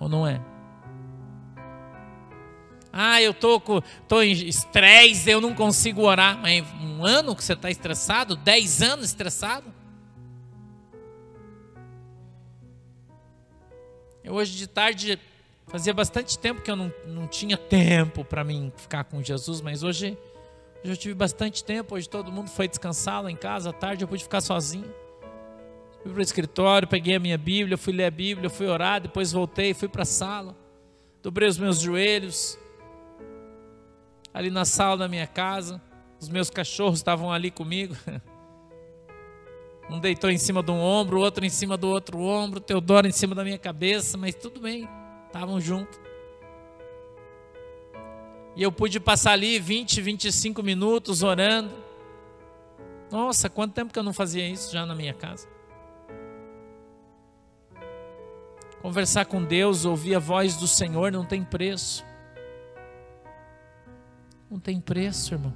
[0.00, 0.40] Ou não é?
[2.92, 6.38] Ah, eu tô, com, tô em estresse, eu não consigo orar.
[6.38, 8.36] Mas um ano que você está estressado?
[8.36, 9.72] Dez anos estressado?
[14.22, 15.18] Eu hoje de tarde
[15.66, 19.82] Fazia bastante tempo que eu não, não tinha tempo para mim ficar com Jesus, mas
[19.82, 20.16] hoje,
[20.84, 21.94] eu tive bastante tempo.
[21.94, 24.92] Hoje todo mundo foi descansar lá em casa à tarde, eu pude ficar sozinho.
[26.02, 29.32] Fui para o escritório, peguei a minha Bíblia, fui ler a Bíblia, fui orar, depois
[29.32, 30.54] voltei, fui para a sala,
[31.22, 32.58] dobrei os meus joelhos.
[34.32, 35.80] Ali na sala da minha casa,
[36.20, 37.96] os meus cachorros estavam ali comigo.
[39.90, 43.06] Um deitou em cima de um ombro, o outro em cima do outro ombro, Teodoro
[43.06, 44.88] em cima da minha cabeça, mas tudo bem,
[45.34, 45.98] estavam juntos.
[48.54, 51.74] E eu pude passar ali 20, 25 minutos orando.
[53.10, 55.48] Nossa, quanto tempo que eu não fazia isso já na minha casa.
[58.80, 62.04] Conversar com Deus, ouvir a voz do Senhor não tem preço.
[64.48, 65.52] Não tem preço, irmão.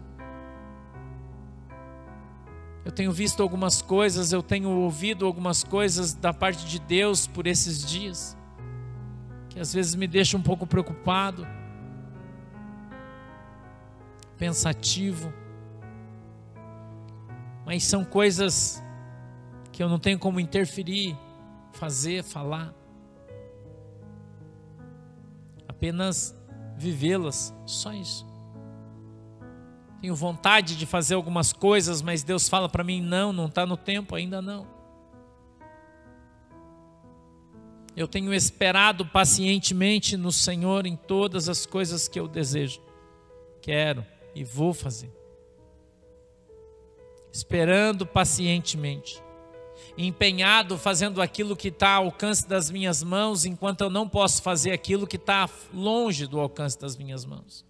[2.84, 7.46] Eu tenho visto algumas coisas, eu tenho ouvido algumas coisas da parte de Deus por
[7.46, 8.37] esses dias,
[9.58, 11.46] às vezes me deixa um pouco preocupado,
[14.36, 15.32] pensativo,
[17.66, 18.82] mas são coisas
[19.72, 21.16] que eu não tenho como interferir,
[21.72, 22.72] fazer, falar,
[25.68, 26.34] apenas
[26.76, 28.26] vivê-las, só isso.
[30.00, 33.76] Tenho vontade de fazer algumas coisas, mas Deus fala para mim: não, não está no
[33.76, 34.77] tempo, ainda não.
[37.98, 42.80] Eu tenho esperado pacientemente no Senhor em todas as coisas que eu desejo,
[43.60, 44.06] quero
[44.36, 45.10] e vou fazer.
[47.32, 49.20] Esperando pacientemente,
[49.96, 54.70] empenhado fazendo aquilo que está ao alcance das minhas mãos, enquanto eu não posso fazer
[54.70, 57.66] aquilo que está longe do alcance das minhas mãos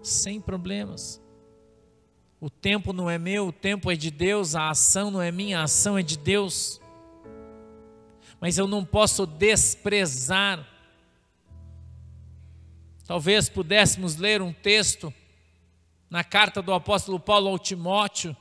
[0.00, 1.20] sem problemas.
[2.40, 5.60] O tempo não é meu, o tempo é de Deus, a ação não é minha,
[5.60, 6.79] a ação é de Deus.
[8.40, 10.66] Mas eu não posso desprezar.
[13.06, 15.12] Talvez pudéssemos ler um texto
[16.08, 18.36] na carta do apóstolo Paulo ao Timóteo,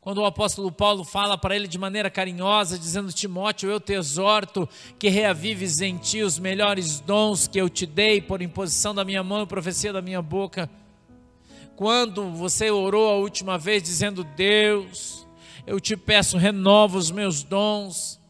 [0.00, 4.68] quando o apóstolo Paulo fala para ele de maneira carinhosa, dizendo: Timóteo, eu te exorto
[4.98, 9.22] que reavives em ti os melhores dons que eu te dei por imposição da minha
[9.22, 10.68] mão e profecia da minha boca
[11.82, 15.26] quando você orou a última vez dizendo: Deus,
[15.66, 18.20] eu te peço, renova os meus dons,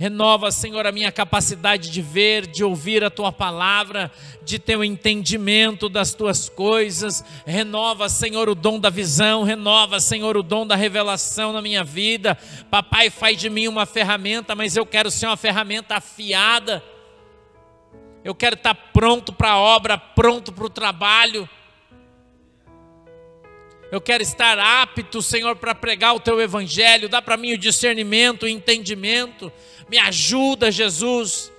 [0.00, 4.10] renova, Senhor, a minha capacidade de ver, de ouvir a tua palavra,
[4.42, 10.00] de ter o um entendimento das tuas coisas, renova, Senhor, o dom da visão, renova,
[10.00, 12.34] Senhor, o dom da revelação na minha vida.
[12.70, 16.82] Papai, faz de mim uma ferramenta, mas eu quero ser uma ferramenta afiada.
[18.24, 21.46] Eu quero estar pronto para a obra, pronto para o trabalho.
[23.90, 27.08] Eu quero estar apto, Senhor, para pregar o teu evangelho.
[27.08, 29.52] Dá para mim o discernimento, o entendimento.
[29.88, 31.50] Me ajuda, Jesus.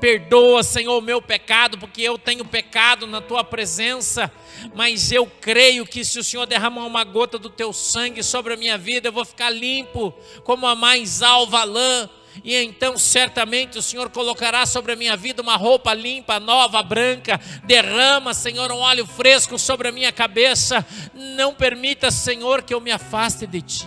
[0.00, 4.32] Perdoa, Senhor, o meu pecado, porque eu tenho pecado na tua presença.
[4.74, 8.56] Mas eu creio que se o Senhor derramar uma gota do teu sangue sobre a
[8.56, 10.14] minha vida, eu vou ficar limpo
[10.44, 12.08] como a mais alva lã
[12.44, 17.40] e então certamente o Senhor colocará sobre a minha vida uma roupa limpa, nova, branca.
[17.64, 20.84] Derrama, Senhor, um óleo fresco sobre a minha cabeça.
[21.14, 23.86] Não permita, Senhor, que eu me afaste de Ti.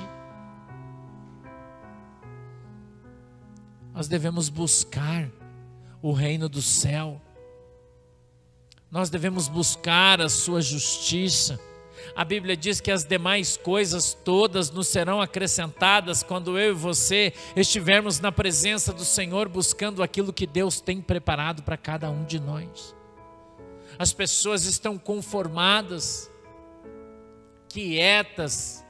[3.93, 5.29] Nós devemos buscar
[6.01, 7.21] o reino do céu.
[8.89, 11.59] Nós devemos buscar a Sua justiça
[12.15, 17.33] a Bíblia diz que as demais coisas todas nos serão acrescentadas quando eu e você
[17.55, 22.39] estivermos na presença do Senhor buscando aquilo que Deus tem preparado para cada um de
[22.39, 22.95] nós.
[23.97, 26.31] As pessoas estão conformadas,
[27.67, 28.83] quietas,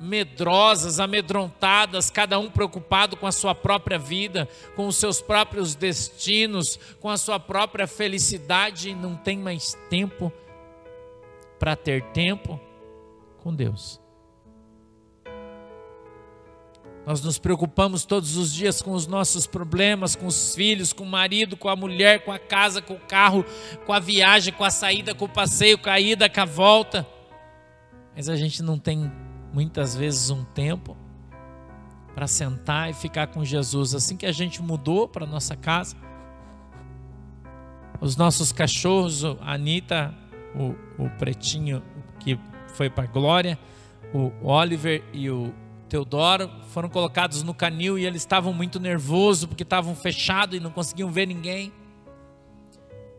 [0.00, 6.78] medrosas, amedrontadas, cada um preocupado com a sua própria vida, com os seus próprios destinos,
[7.00, 10.32] com a sua própria felicidade, e não tem mais tempo
[11.60, 12.58] para ter tempo
[13.42, 14.00] com Deus.
[17.06, 21.06] Nós nos preocupamos todos os dias com os nossos problemas, com os filhos, com o
[21.06, 23.44] marido, com a mulher, com a casa, com o carro,
[23.84, 27.06] com a viagem, com a saída, com o passeio, com a ida, com a volta.
[28.16, 29.12] Mas a gente não tem
[29.52, 30.96] muitas vezes um tempo
[32.14, 33.94] para sentar e ficar com Jesus.
[33.94, 35.94] Assim que a gente mudou para nossa casa,
[38.00, 40.14] os nossos cachorros, a Anitta
[40.54, 41.82] o, o Pretinho,
[42.18, 42.38] que
[42.74, 43.58] foi para Glória,
[44.12, 45.52] o Oliver e o
[45.88, 50.70] Teodoro foram colocados no canil e eles estavam muito nervosos porque estavam fechados e não
[50.70, 51.72] conseguiam ver ninguém.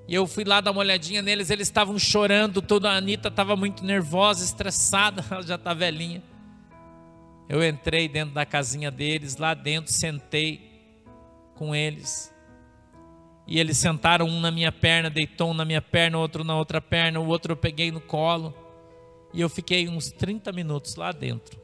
[0.07, 3.55] E eu fui lá dar uma olhadinha neles, eles estavam chorando, toda a Anitta estava
[3.55, 6.23] muito nervosa, estressada, ela já está velhinha.
[7.47, 10.71] Eu entrei dentro da casinha deles, lá dentro, sentei
[11.55, 12.30] com eles.
[13.47, 16.79] E eles sentaram um na minha perna, deitou um na minha perna, outro na outra
[16.79, 18.53] perna, o outro eu peguei no colo.
[19.33, 21.59] E eu fiquei uns 30 minutos lá dentro,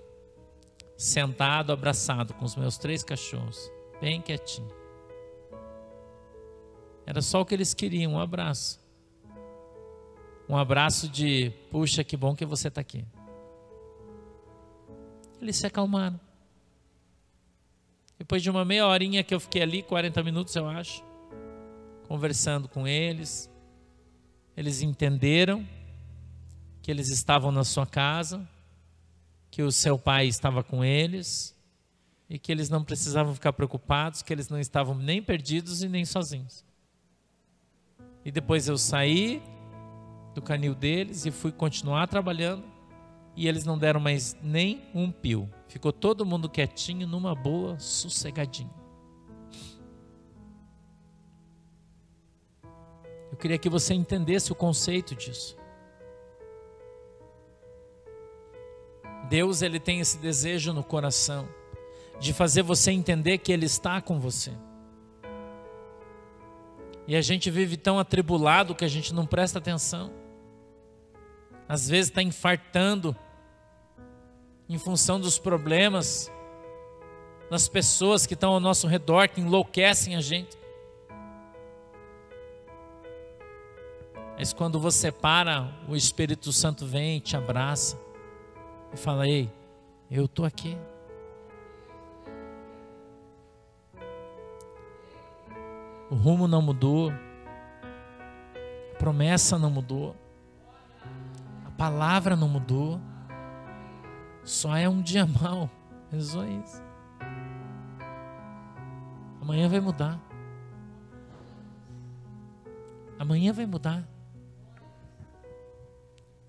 [0.95, 4.71] sentado, abraçado com os meus três cachorros, bem quietinho.
[7.05, 8.79] Era só o que eles queriam, um abraço.
[10.49, 13.05] Um abraço de, puxa, que bom que você está aqui.
[15.41, 16.19] Eles se acalmaram.
[18.17, 21.03] Depois de uma meia horinha que eu fiquei ali, 40 minutos eu acho,
[22.07, 23.49] conversando com eles,
[24.55, 25.67] eles entenderam
[26.81, 28.47] que eles estavam na sua casa,
[29.51, 31.55] que o seu pai estava com eles
[32.29, 36.05] e que eles não precisavam ficar preocupados, que eles não estavam nem perdidos e nem
[36.05, 36.65] sozinhos.
[38.23, 39.41] E depois eu saí
[40.33, 42.63] do canil deles e fui continuar trabalhando
[43.35, 45.49] e eles não deram mais nem um pio.
[45.67, 48.86] Ficou todo mundo quietinho, numa boa, sossegadinho.
[53.37, 55.55] Eu queria que você entendesse o conceito disso.
[59.29, 61.47] Deus ele tem esse desejo no coração
[62.19, 64.51] de fazer você entender que ele está com você.
[67.07, 70.11] E a gente vive tão atribulado que a gente não presta atenção.
[71.69, 73.15] Às vezes está infartando
[74.67, 76.31] em função dos problemas,
[77.51, 80.57] das pessoas que estão ao nosso redor, que enlouquecem a gente.
[84.37, 87.99] Mas quando você para, o Espírito Santo vem e te abraça
[88.93, 89.51] e fala: Ei,
[90.11, 90.77] eu estou aqui.
[96.11, 97.11] O rumo não mudou,
[98.93, 100.15] a promessa não mudou,
[101.65, 103.01] a palavra não mudou.
[104.43, 105.69] Só é um dia mal.
[106.09, 106.81] É só isso.
[109.41, 110.17] Amanhã vai mudar.
[113.19, 114.07] Amanhã vai mudar.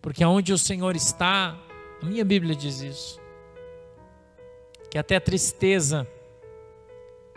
[0.01, 1.57] Porque aonde o Senhor está,
[2.03, 3.21] a minha Bíblia diz isso.
[4.91, 6.07] Que até a tristeza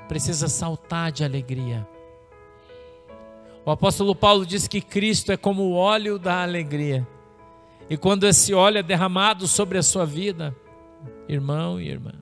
[0.07, 1.87] precisa saltar de alegria.
[3.65, 7.07] O apóstolo Paulo diz que Cristo é como o óleo da alegria.
[7.89, 10.55] E quando esse óleo é derramado sobre a sua vida,
[11.27, 12.13] irmão e irmã,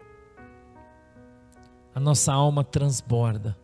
[1.93, 3.57] a nossa alma transborda.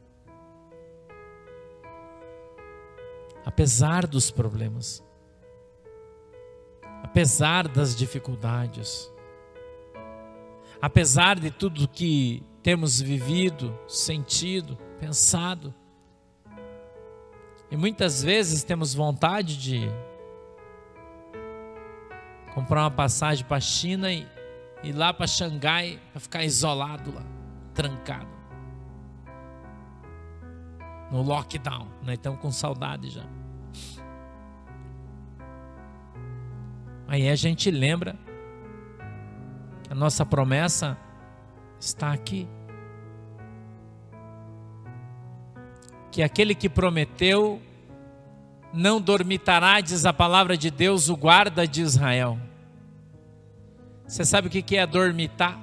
[3.45, 5.03] Apesar dos problemas,
[7.15, 9.09] apesar das dificuldades,
[10.81, 15.73] apesar de tudo que temos vivido, sentido, pensado,
[17.71, 19.89] e muitas vezes temos vontade de
[22.53, 24.27] comprar uma passagem para a China e
[24.83, 27.23] ir lá para Xangai para ficar isolado lá,
[27.73, 28.27] trancado.
[31.09, 33.34] No lockdown, nós estamos com saudade já.
[37.07, 38.15] Aí a gente lembra
[39.83, 40.97] que a nossa promessa
[41.79, 42.47] está aqui.
[46.11, 47.61] Que aquele que prometeu
[48.73, 52.37] não dormitará, diz a palavra de Deus, o guarda de Israel.
[54.07, 55.59] Você sabe o que é dormitar?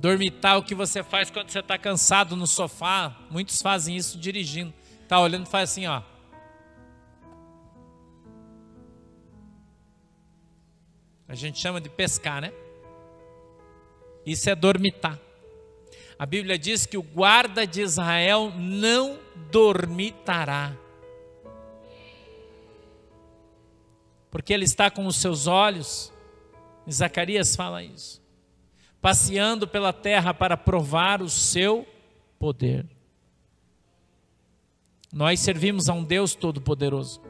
[0.00, 3.14] Dormitar é o que você faz quando você está cansado no sofá.
[3.30, 4.72] Muitos fazem isso dirigindo.
[5.02, 6.00] Está olhando e faz assim, ó.
[11.30, 12.52] A gente chama de pescar, né?
[14.26, 15.18] Isso é dormitar.
[16.18, 19.18] A Bíblia diz que o guarda de Israel não
[19.50, 20.76] dormitará.
[24.30, 26.12] porque ele está com os seus olhos,
[26.90, 28.22] Zacarias fala isso,
[29.00, 31.86] passeando pela terra para provar o seu
[32.38, 32.86] poder.
[35.12, 37.20] Nós servimos a um Deus todo-poderoso.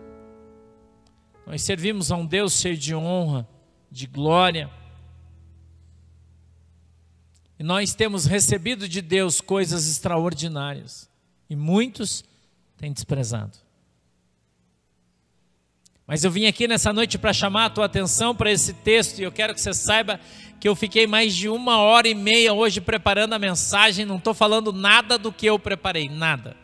[1.46, 3.48] Nós servimos a um Deus cheio de honra,
[3.90, 4.70] de glória.
[7.58, 11.10] E nós temos recebido de Deus coisas extraordinárias.
[11.48, 12.24] E muitos
[12.76, 13.58] têm desprezado.
[16.06, 19.22] Mas eu vim aqui nessa noite para chamar a tua atenção para esse texto e
[19.22, 20.18] eu quero que você saiba
[20.58, 24.34] que eu fiquei mais de uma hora e meia hoje preparando a mensagem, não estou
[24.34, 26.56] falando nada do que eu preparei, nada.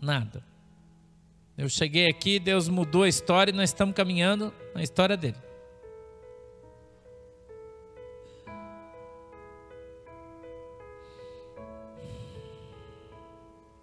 [0.00, 0.44] Nada.
[1.56, 5.36] Eu cheguei aqui, Deus mudou a história e nós estamos caminhando na história dele.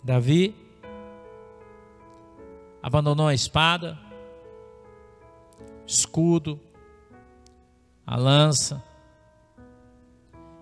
[0.04, 0.56] Davi
[2.82, 4.00] abandonou a espada,
[5.86, 6.58] escudo,
[8.06, 8.82] a lança,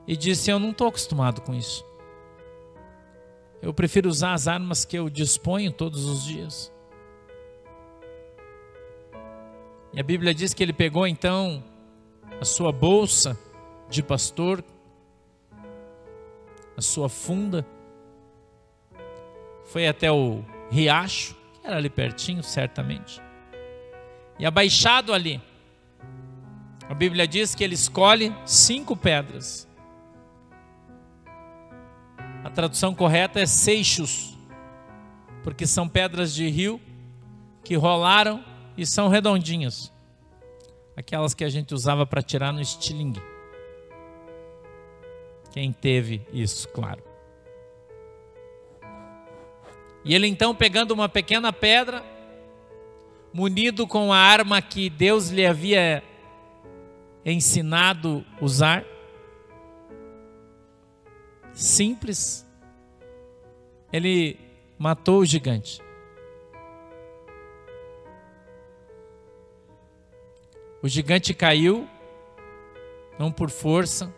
[0.07, 1.85] e disse: Eu não estou acostumado com isso.
[3.61, 6.71] Eu prefiro usar as armas que eu disponho todos os dias.
[9.95, 11.63] E a Bíblia diz que ele pegou então
[12.41, 13.39] a sua bolsa
[13.89, 14.61] de pastor,
[16.75, 17.65] a sua funda,
[19.63, 23.21] foi até o riacho, que era ali pertinho, certamente,
[24.37, 25.41] e abaixado ali,
[26.89, 29.65] a Bíblia diz que ele escolhe cinco pedras.
[32.43, 34.37] A tradução correta é seixos,
[35.41, 36.81] porque são pedras de rio
[37.63, 38.43] que rolaram
[38.77, 39.91] e são redondinhas.
[40.95, 43.21] Aquelas que a gente usava para tirar no estilingue.
[45.51, 47.03] Quem teve isso, claro.
[50.03, 52.03] E ele então, pegando uma pequena pedra,
[53.33, 56.03] munido com a arma que Deus lhe havia
[57.25, 58.85] ensinado usar,
[61.53, 62.45] simples,
[63.91, 64.37] ele
[64.77, 65.84] matou o gigante.
[70.85, 71.89] O gigante caiu,
[73.17, 74.13] não por força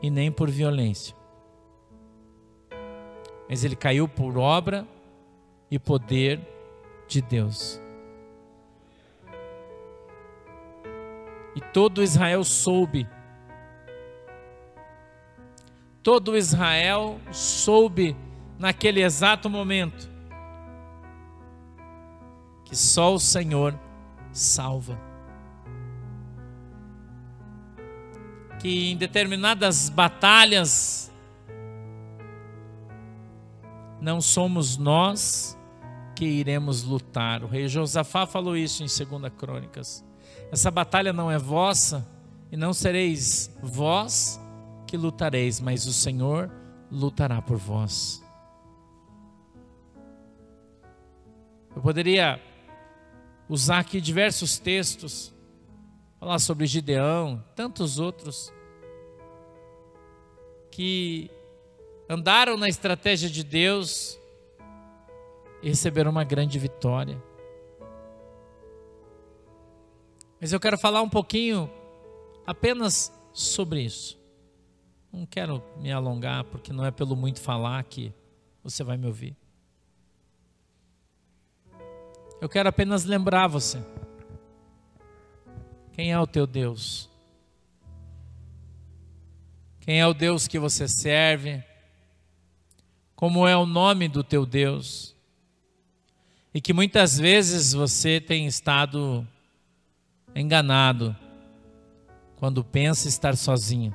[0.00, 1.12] e nem por violência,
[3.48, 4.86] mas ele caiu por obra
[5.68, 6.38] e poder
[7.08, 7.80] de Deus.
[11.56, 13.08] E todo Israel soube.
[16.00, 18.16] Todo Israel soube
[18.56, 20.08] naquele exato momento
[22.64, 23.76] que só o Senhor
[24.30, 25.05] salva.
[28.66, 31.08] Que em determinadas batalhas
[34.00, 35.56] não somos nós
[36.16, 37.44] que iremos lutar.
[37.44, 40.04] O rei Josafá falou isso em 2 Crônicas.
[40.50, 42.04] Essa batalha não é vossa,
[42.50, 44.40] e não sereis vós
[44.84, 46.50] que lutareis, mas o Senhor
[46.90, 48.20] lutará por vós.
[51.76, 52.42] Eu poderia
[53.48, 55.32] usar aqui diversos textos,
[56.18, 58.55] falar sobre Gideão, tantos outros,
[60.76, 61.30] que
[62.06, 64.20] andaram na estratégia de Deus
[65.62, 67.16] e receberam uma grande vitória.
[70.38, 71.70] Mas eu quero falar um pouquinho
[72.46, 74.20] apenas sobre isso.
[75.10, 78.12] Não quero me alongar, porque não é pelo muito falar que
[78.62, 79.34] você vai me ouvir.
[82.38, 83.82] Eu quero apenas lembrar você.
[85.94, 87.15] Quem é o teu Deus?
[89.86, 91.62] Quem é o Deus que você serve?
[93.14, 95.14] Como é o nome do teu Deus?
[96.52, 99.24] E que muitas vezes você tem estado
[100.34, 101.16] enganado
[102.34, 103.94] quando pensa estar sozinho,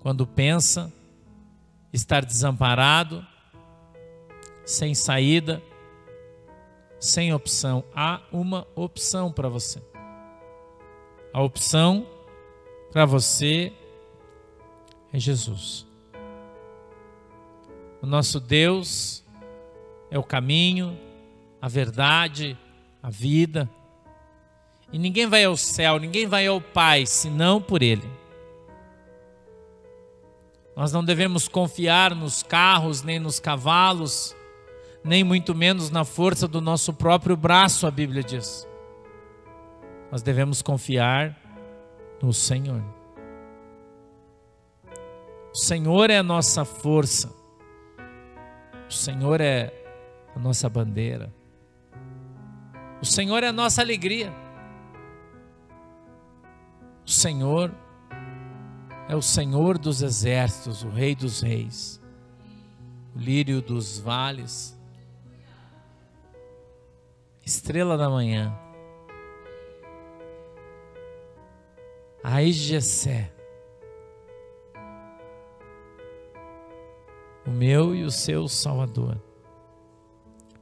[0.00, 0.92] quando pensa
[1.90, 3.26] estar desamparado,
[4.66, 5.62] sem saída,
[7.00, 7.82] sem opção.
[7.96, 9.82] Há uma opção para você.
[11.32, 12.06] A opção
[12.92, 13.72] para você
[15.12, 15.86] é Jesus.
[18.02, 19.24] O nosso Deus
[20.10, 20.98] é o caminho,
[21.60, 22.56] a verdade,
[23.02, 23.68] a vida.
[24.92, 28.08] E ninguém vai ao céu, ninguém vai ao Pai, senão por Ele.
[30.74, 34.34] Nós não devemos confiar nos carros, nem nos cavalos,
[35.04, 38.66] nem muito menos na força do nosso próprio braço, a Bíblia diz.
[40.10, 41.38] Nós devemos confiar
[42.22, 42.99] no Senhor.
[45.52, 47.34] O Senhor é a nossa força.
[48.88, 49.72] O Senhor é
[50.34, 51.32] a nossa bandeira.
[53.02, 54.32] O Senhor é a nossa alegria.
[57.06, 57.72] O Senhor
[59.08, 62.00] é o Senhor dos exércitos, o Rei dos reis,
[63.16, 64.78] o lírio dos vales,
[67.44, 68.56] estrela da manhã,
[72.22, 73.32] a raiz de Jessé,
[77.50, 79.20] o meu e o seu Salvador,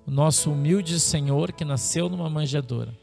[0.06, 2.96] o nosso humilde Senhor que nasceu numa manjedoura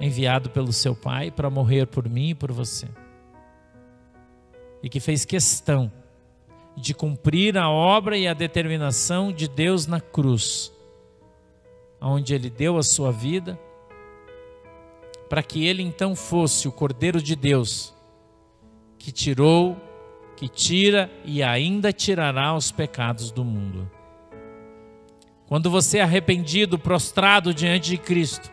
[0.00, 2.88] enviado pelo seu Pai para morrer por mim e por você.
[4.82, 5.92] E que fez questão
[6.76, 10.72] de cumprir a obra e a determinação de Deus na cruz,
[12.00, 13.58] onde ele deu a sua vida,
[15.28, 17.92] para que ele então fosse o Cordeiro de Deus,
[18.98, 19.76] que tirou,
[20.40, 23.90] que tira e ainda tirará os pecados do mundo.
[25.46, 28.50] Quando você é arrependido, prostrado diante de Cristo,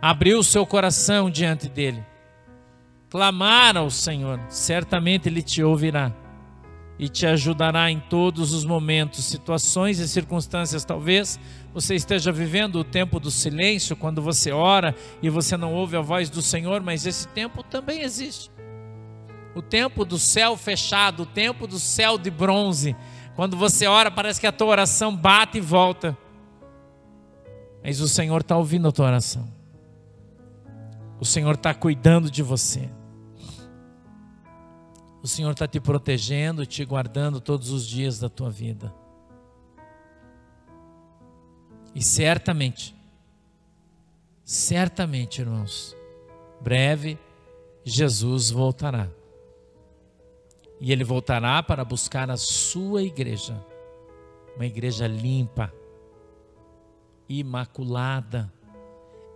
[0.00, 2.06] abriu o seu coração diante dele,
[3.10, 6.14] clamar ao Senhor, certamente ele te ouvirá
[6.96, 10.84] e te ajudará em todos os momentos, situações e circunstâncias.
[10.84, 11.40] Talvez
[11.74, 16.00] você esteja vivendo o tempo do silêncio, quando você ora e você não ouve a
[16.00, 18.48] voz do Senhor, mas esse tempo também existe.
[19.54, 22.94] O tempo do céu fechado, o tempo do céu de bronze.
[23.34, 26.16] Quando você ora, parece que a tua oração bate e volta.
[27.82, 29.48] Mas o Senhor está ouvindo a tua oração.
[31.20, 32.88] O Senhor está cuidando de você.
[35.22, 38.94] O Senhor está te protegendo, te guardando todos os dias da tua vida.
[41.94, 42.94] E certamente,
[44.44, 45.96] certamente, irmãos,
[46.60, 47.18] breve
[47.84, 49.08] Jesus voltará.
[50.80, 53.64] E ele voltará para buscar a sua igreja,
[54.54, 55.72] uma igreja limpa,
[57.28, 58.52] imaculada,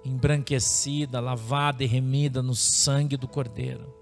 [0.05, 3.93] embranquecida, lavada e remida no sangue do Cordeiro.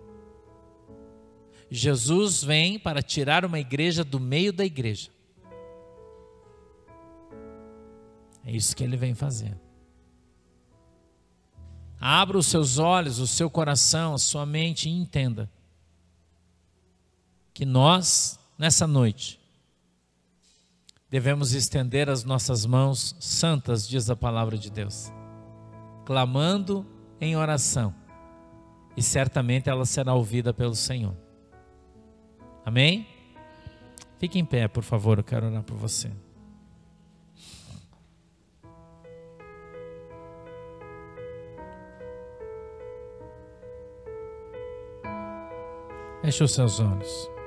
[1.71, 5.11] Jesus vem para tirar uma igreja do meio da igreja.
[8.45, 9.57] É isso que ele vem fazer.
[11.99, 15.49] Abra os seus olhos, o seu coração, a sua mente e entenda
[17.61, 19.39] que nós, nessa noite,
[21.11, 25.13] devemos estender as nossas mãos santas, diz a palavra de Deus,
[26.07, 26.87] clamando
[27.21, 27.95] em oração,
[28.97, 31.15] e certamente ela será ouvida pelo Senhor.
[32.65, 33.07] Amém?
[34.19, 36.11] Fique em pé, por favor, eu quero orar por você.
[46.23, 47.40] Feche os seus olhos.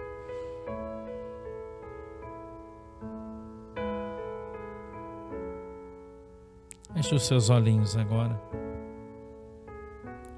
[6.94, 8.40] Feche os seus olhinhos agora.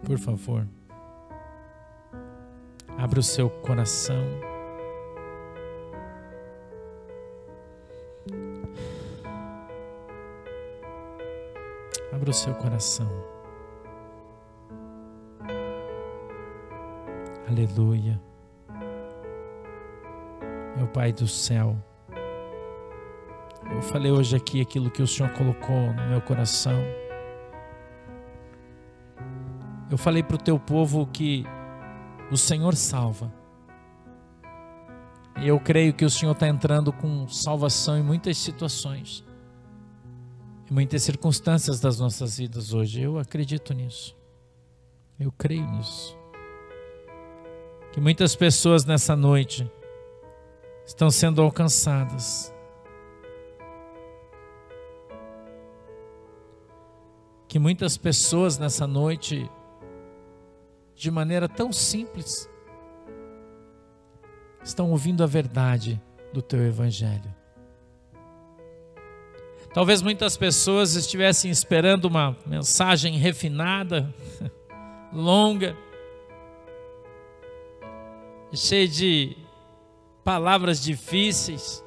[0.06, 0.66] Por favor.
[2.98, 4.24] Abra o seu coração.
[12.14, 13.10] Abra o seu coração.
[17.50, 18.20] Aleluia.
[20.78, 21.76] Meu Pai do céu.
[23.72, 26.80] Eu falei hoje aqui aquilo que o Senhor colocou no meu coração.
[29.90, 31.46] Eu falei para o teu povo que
[32.32, 33.34] o Senhor salva.
[35.42, 39.24] E eu creio que o Senhor está entrando com salvação em muitas situações,
[40.70, 43.02] em muitas circunstâncias das nossas vidas hoje.
[43.02, 44.16] Eu acredito nisso.
[45.20, 46.18] Eu creio nisso.
[47.92, 49.70] Que muitas pessoas nessa noite
[50.86, 52.55] estão sendo alcançadas
[57.56, 59.50] que muitas pessoas nessa noite,
[60.94, 62.50] de maneira tão simples,
[64.62, 66.02] estão ouvindo a verdade
[66.34, 67.34] do teu Evangelho.
[69.74, 74.14] Talvez muitas pessoas estivessem esperando uma mensagem refinada,
[75.14, 75.78] longa,
[78.52, 79.38] cheia de
[80.26, 81.82] palavras difíceis,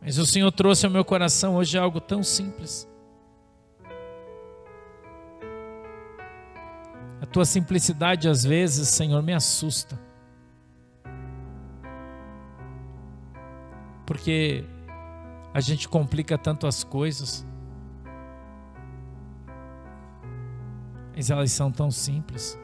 [0.00, 2.88] mas o Senhor trouxe ao meu coração hoje algo tão simples.
[7.26, 9.98] A tua simplicidade, às vezes, Senhor, me assusta.
[14.06, 14.64] Porque
[15.52, 17.44] a gente complica tanto as coisas.
[21.14, 22.58] Mas elas são tão simples.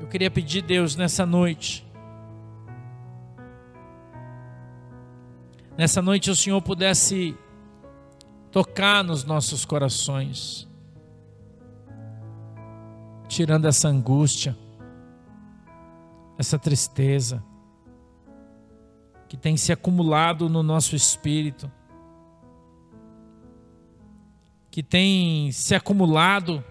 [0.00, 1.86] Eu queria pedir, Deus, nessa noite.
[5.78, 7.34] Nessa noite o Senhor pudesse
[8.52, 10.69] tocar nos nossos corações
[13.30, 14.58] tirando essa angústia,
[16.36, 17.40] essa tristeza
[19.28, 21.70] que tem se acumulado no nosso espírito,
[24.68, 26.64] que tem se acumulado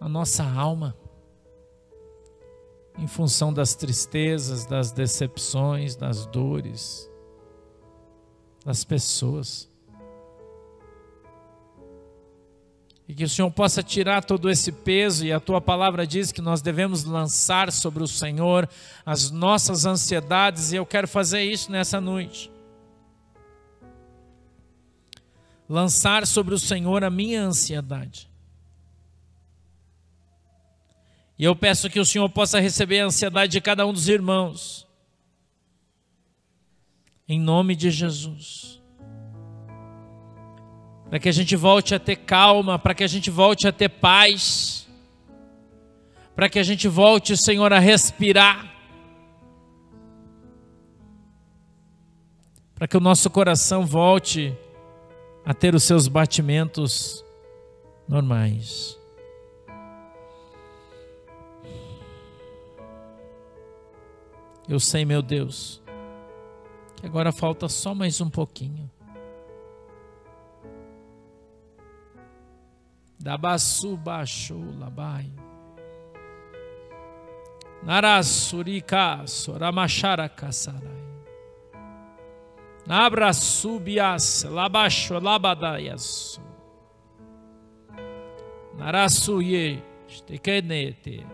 [0.00, 0.96] na nossa alma,
[2.96, 7.10] em função das tristezas, das decepções, das dores,
[8.64, 9.73] das pessoas.
[13.06, 16.40] E que o Senhor possa tirar todo esse peso, e a tua palavra diz que
[16.40, 18.68] nós devemos lançar sobre o Senhor
[19.04, 22.50] as nossas ansiedades, e eu quero fazer isso nessa noite.
[25.68, 28.30] Lançar sobre o Senhor a minha ansiedade.
[31.38, 34.86] E eu peço que o Senhor possa receber a ansiedade de cada um dos irmãos.
[37.28, 38.83] Em nome de Jesus
[41.14, 43.88] para que a gente volte a ter calma, para que a gente volte a ter
[43.88, 44.84] paz,
[46.34, 48.68] para que a gente volte, Senhor, a respirar,
[52.74, 54.52] para que o nosso coração volte
[55.46, 57.24] a ter os seus batimentos
[58.08, 58.98] normais.
[64.68, 65.80] Eu sei, meu Deus,
[66.96, 68.90] que agora falta só mais um pouquinho.
[73.24, 75.32] Dabasu baixo labai.
[77.86, 81.04] Narasurika soramachara kasarai.
[82.86, 86.38] Nabra subias labasho labadayas.
[88.76, 91.24] Narasuye stekenete.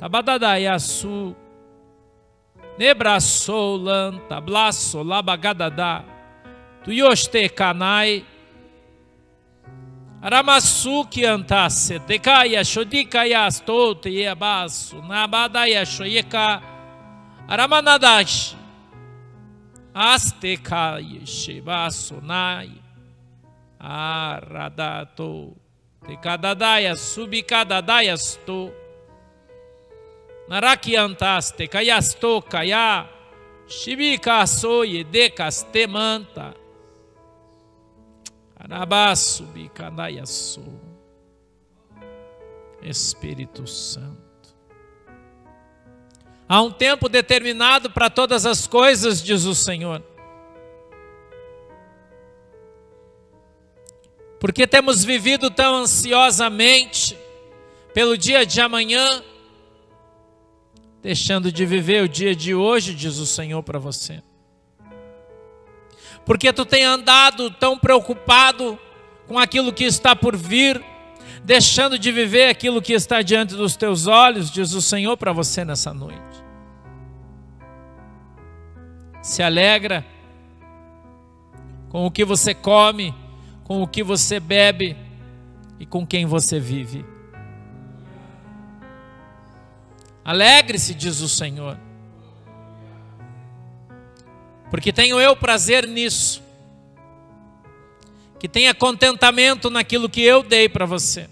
[0.00, 1.36] Tabadadayasu.
[2.78, 6.02] Nebrasolan tablaso labagadada.
[6.84, 8.24] Tuyoste kanai.
[10.22, 16.62] Aramasuki antase tekaya shodikaya stote yebasu nabadaya shoyeka.
[17.48, 18.56] Aramanadashi
[19.94, 22.70] astekaya shebasu nai.
[23.80, 25.54] Aradato
[26.06, 28.70] tekadadaya subikadadaya sto.
[30.48, 33.06] Narakiantaste kayasto kaya
[33.66, 36.54] shibika soye dekastemanta
[38.64, 40.62] Anabaço, bicandaiaçu.
[42.80, 44.22] Espírito Santo.
[46.48, 50.00] Há um tempo determinado para todas as coisas, diz o Senhor.
[54.38, 57.18] Porque temos vivido tão ansiosamente
[57.92, 59.24] pelo dia de amanhã,
[61.00, 64.22] deixando de viver o dia de hoje, diz o Senhor para você
[66.24, 68.78] porque tu tem andado tão preocupado
[69.26, 70.82] com aquilo que está por vir,
[71.44, 75.64] deixando de viver aquilo que está diante dos teus olhos, diz o Senhor para você
[75.64, 76.20] nessa noite.
[79.20, 80.04] Se alegra
[81.88, 83.14] com o que você come,
[83.64, 84.96] com o que você bebe
[85.78, 87.04] e com quem você vive.
[90.24, 91.76] Alegre-se, diz o Senhor
[94.72, 96.42] porque tenho eu prazer nisso.
[98.40, 101.28] Que tenha contentamento naquilo que eu dei para você.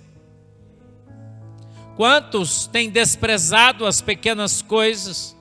[1.96, 5.34] Quantos têm desprezado as pequenas coisas,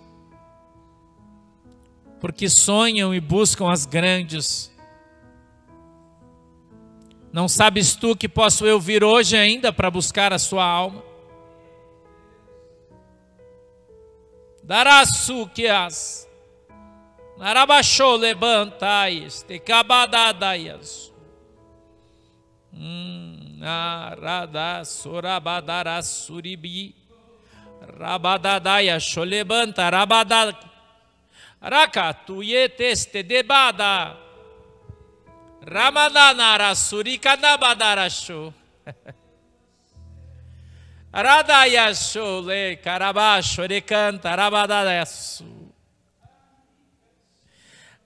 [2.22, 4.74] porque sonham e buscam as grandes?
[7.34, 11.04] Não sabes tu que posso eu vir hoje ainda para buscar a sua alma?
[14.64, 16.28] Darasu que as
[17.40, 21.10] Narabachou levantais, te cabadadaias.
[23.60, 26.94] Narada sorabadara suribi.
[27.98, 30.54] Rabadadaya levanta rabada.
[31.64, 34.16] Rakatuye teste debada.
[35.64, 38.54] Ramadanara surikanabadaracho.
[41.14, 45.59] Radaya shole carabacho recanta rabadayasu.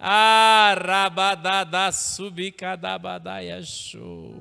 [0.04, 4.34] Arabadada subicadabadaia show.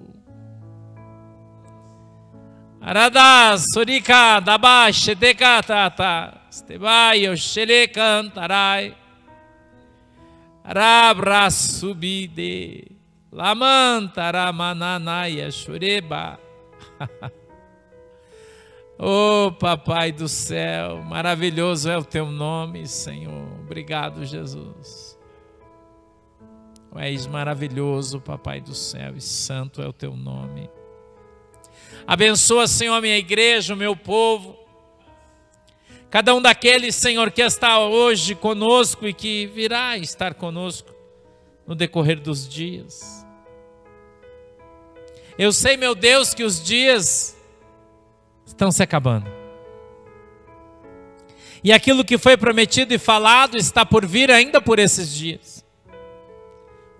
[2.83, 6.41] Arada surika dabash dekatata.
[6.51, 8.93] Stebaio shele cantarai.
[10.65, 12.97] Rabra subide.
[13.33, 16.39] Lamanta ramananaia chureba.
[18.99, 23.47] Oh, Papai do céu, maravilhoso é o teu nome, Senhor.
[23.61, 25.02] Obrigado, Jesus.
[26.93, 30.69] Tu és maravilhoso, Papai do céu, e santo é o teu nome.
[32.07, 34.59] Abençoa, Senhor, a minha igreja, o meu povo.
[36.11, 40.93] Cada um daqueles, Senhor, que está hoje conosco e que virá estar conosco
[41.67, 43.27] no decorrer dos dias.
[45.39, 47.35] Eu sei, meu Deus, que os dias
[48.45, 49.31] estão se acabando.
[51.65, 55.62] E aquilo que foi prometido e falado está por vir ainda por esses dias.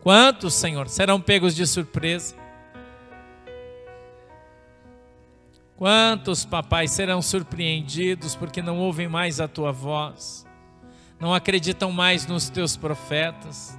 [0.03, 2.35] Quantos, Senhor, serão pegos de surpresa?
[5.77, 10.47] Quantos, papai, serão surpreendidos porque não ouvem mais a tua voz,
[11.21, 13.79] não acreditam mais nos teus profetas?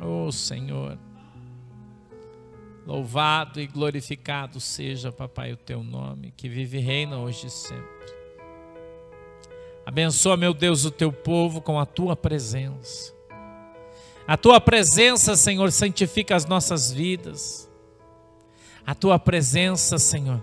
[0.00, 0.98] Oh, Senhor,
[2.86, 8.14] louvado e glorificado seja, papai, o teu nome, que vive e reina hoje e sempre.
[9.84, 13.15] Abençoa, meu Deus, o teu povo com a tua presença.
[14.26, 17.70] A tua presença, Senhor, santifica as nossas vidas.
[18.84, 20.42] A tua presença, Senhor,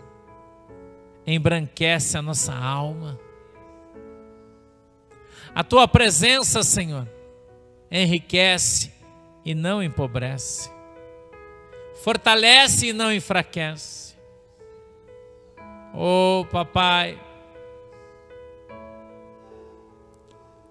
[1.28, 3.20] embranquece a nossa alma.
[5.54, 7.08] A tua presença, Senhor,
[7.92, 8.92] enriquece
[9.46, 10.72] e não empobrece,
[12.02, 14.16] fortalece e não enfraquece.
[15.94, 17.22] Oh, papai,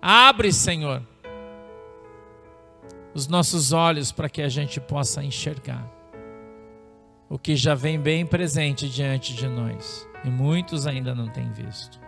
[0.00, 1.02] abre, Senhor,
[3.14, 5.86] os nossos olhos para que a gente possa enxergar
[7.28, 12.00] o que já vem bem presente diante de nós e muitos ainda não têm visto.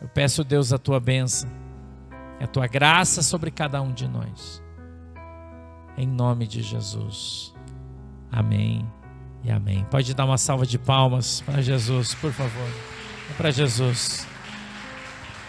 [0.00, 1.50] Eu peço, Deus, a tua bênção,
[2.38, 4.62] a tua graça sobre cada um de nós.
[5.96, 7.54] Em nome de Jesus.
[8.30, 8.86] Amém
[9.42, 9.86] e amém.
[9.90, 12.68] Pode dar uma salva de palmas para Jesus, por favor.
[13.30, 14.26] É para Jesus.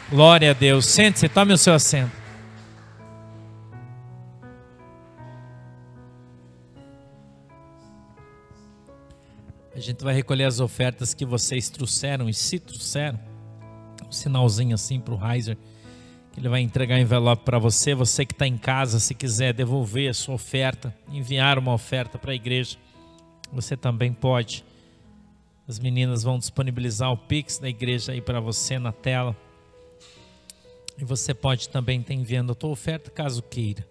[0.10, 0.86] Glória a Deus.
[0.86, 2.25] Sente-se, tome o seu assento.
[9.76, 13.20] A gente vai recolher as ofertas que vocês trouxeram e se trouxeram.
[14.08, 15.58] Um sinalzinho assim para o Heiser,
[16.32, 17.94] que ele vai entregar envelope para você.
[17.94, 22.32] Você que está em casa, se quiser devolver a sua oferta, enviar uma oferta para
[22.32, 22.78] a igreja,
[23.52, 24.64] você também pode.
[25.68, 29.36] As meninas vão disponibilizar o Pix da igreja aí para você na tela.
[30.98, 33.86] E você pode também estar enviando a tua oferta caso queira,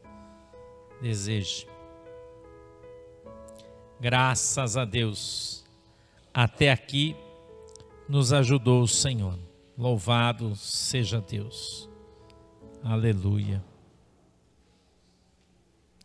[1.02, 1.66] deseje.
[4.00, 5.63] Graças a Deus.
[6.34, 7.14] Até aqui
[8.08, 9.38] nos ajudou o Senhor.
[9.78, 11.88] Louvado seja Deus.
[12.82, 13.64] Aleluia.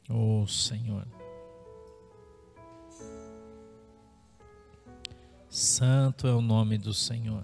[0.07, 1.07] Oh Senhor.
[5.49, 7.43] Santo é o nome do Senhor.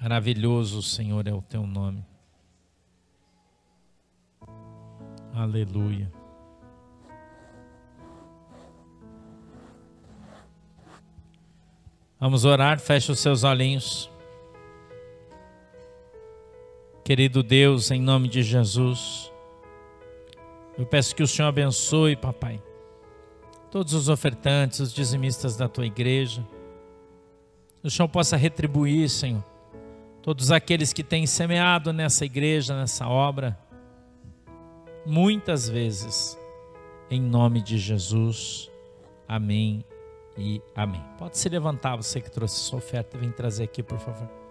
[0.00, 2.04] Maravilhoso, Senhor, é o teu nome.
[5.32, 6.12] Aleluia.
[12.18, 14.10] Vamos orar, feche os seus olhinhos.
[17.04, 19.30] Querido Deus, em nome de Jesus,
[20.78, 22.62] eu peço que o Senhor abençoe, papai,
[23.70, 26.46] todos os ofertantes, os dizimistas da tua igreja.
[27.82, 29.44] O Senhor possa retribuir, Senhor,
[30.22, 33.58] todos aqueles que têm semeado nessa igreja, nessa obra,
[35.04, 36.38] muitas vezes,
[37.10, 38.70] em nome de Jesus.
[39.28, 39.84] Amém
[40.36, 41.02] e amém.
[41.18, 44.43] Pode se levantar, você que trouxe sua oferta, vem trazer aqui, por favor.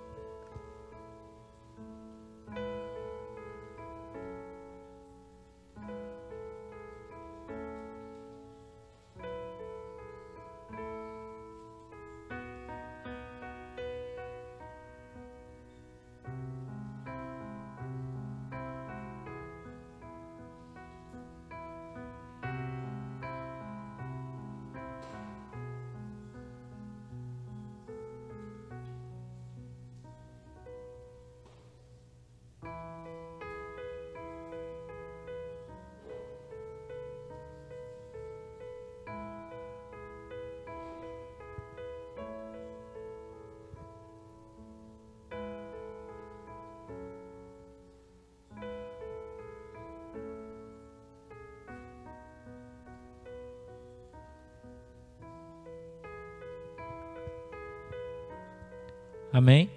[59.34, 59.68] Amém?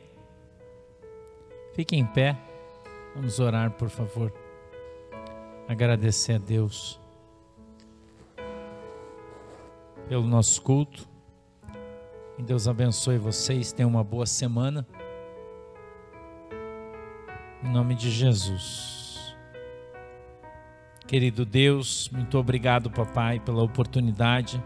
[1.72, 2.36] Fique em pé.
[3.14, 4.30] Vamos orar, por favor.
[5.66, 7.00] Agradecer a Deus
[10.10, 11.08] pelo nosso culto.
[12.36, 13.72] Que Deus abençoe vocês.
[13.72, 14.86] Tenham uma boa semana.
[17.64, 19.34] Em nome de Jesus.
[21.06, 24.62] Querido Deus, muito obrigado, papai, pela oportunidade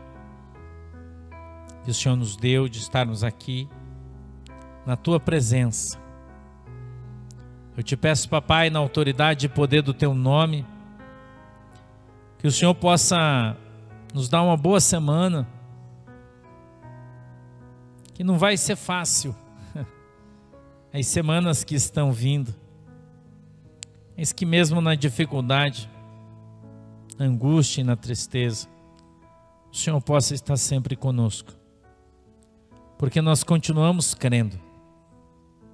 [1.85, 3.69] que o Senhor nos deu de estarmos aqui
[4.91, 5.97] na tua presença.
[7.77, 10.67] Eu te peço, papai, na autoridade e poder do teu nome,
[12.39, 13.57] que o Senhor possa
[14.13, 15.47] nos dar uma boa semana,
[18.15, 19.33] que não vai ser fácil,
[20.93, 22.53] as semanas que estão vindo,
[24.19, 25.89] mas que mesmo na dificuldade,
[27.17, 28.67] na angústia e na tristeza,
[29.73, 31.53] o Senhor possa estar sempre conosco,
[32.99, 34.69] porque nós continuamos crendo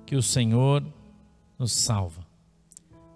[0.06, 0.82] que o Senhor
[1.58, 2.24] nos salva.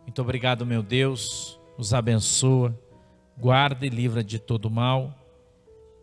[0.02, 2.76] Muito obrigado, meu Deus, nos abençoa,
[3.38, 5.16] guarda e livra de todo mal.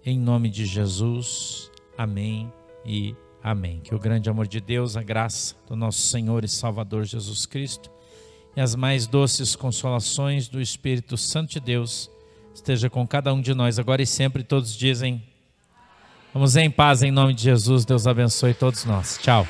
[0.05, 1.69] Em nome de Jesus.
[1.97, 2.51] Amém
[2.85, 3.13] e
[3.43, 3.81] amém.
[3.81, 7.91] Que o grande amor de Deus, a graça do nosso Senhor e Salvador Jesus Cristo
[8.55, 12.09] e as mais doces consolações do Espírito Santo de Deus
[12.55, 14.43] esteja com cada um de nós agora e sempre.
[14.43, 15.21] Todos dizem
[16.33, 17.83] Vamos em paz em nome de Jesus.
[17.85, 19.17] Deus abençoe todos nós.
[19.21, 19.45] Tchau.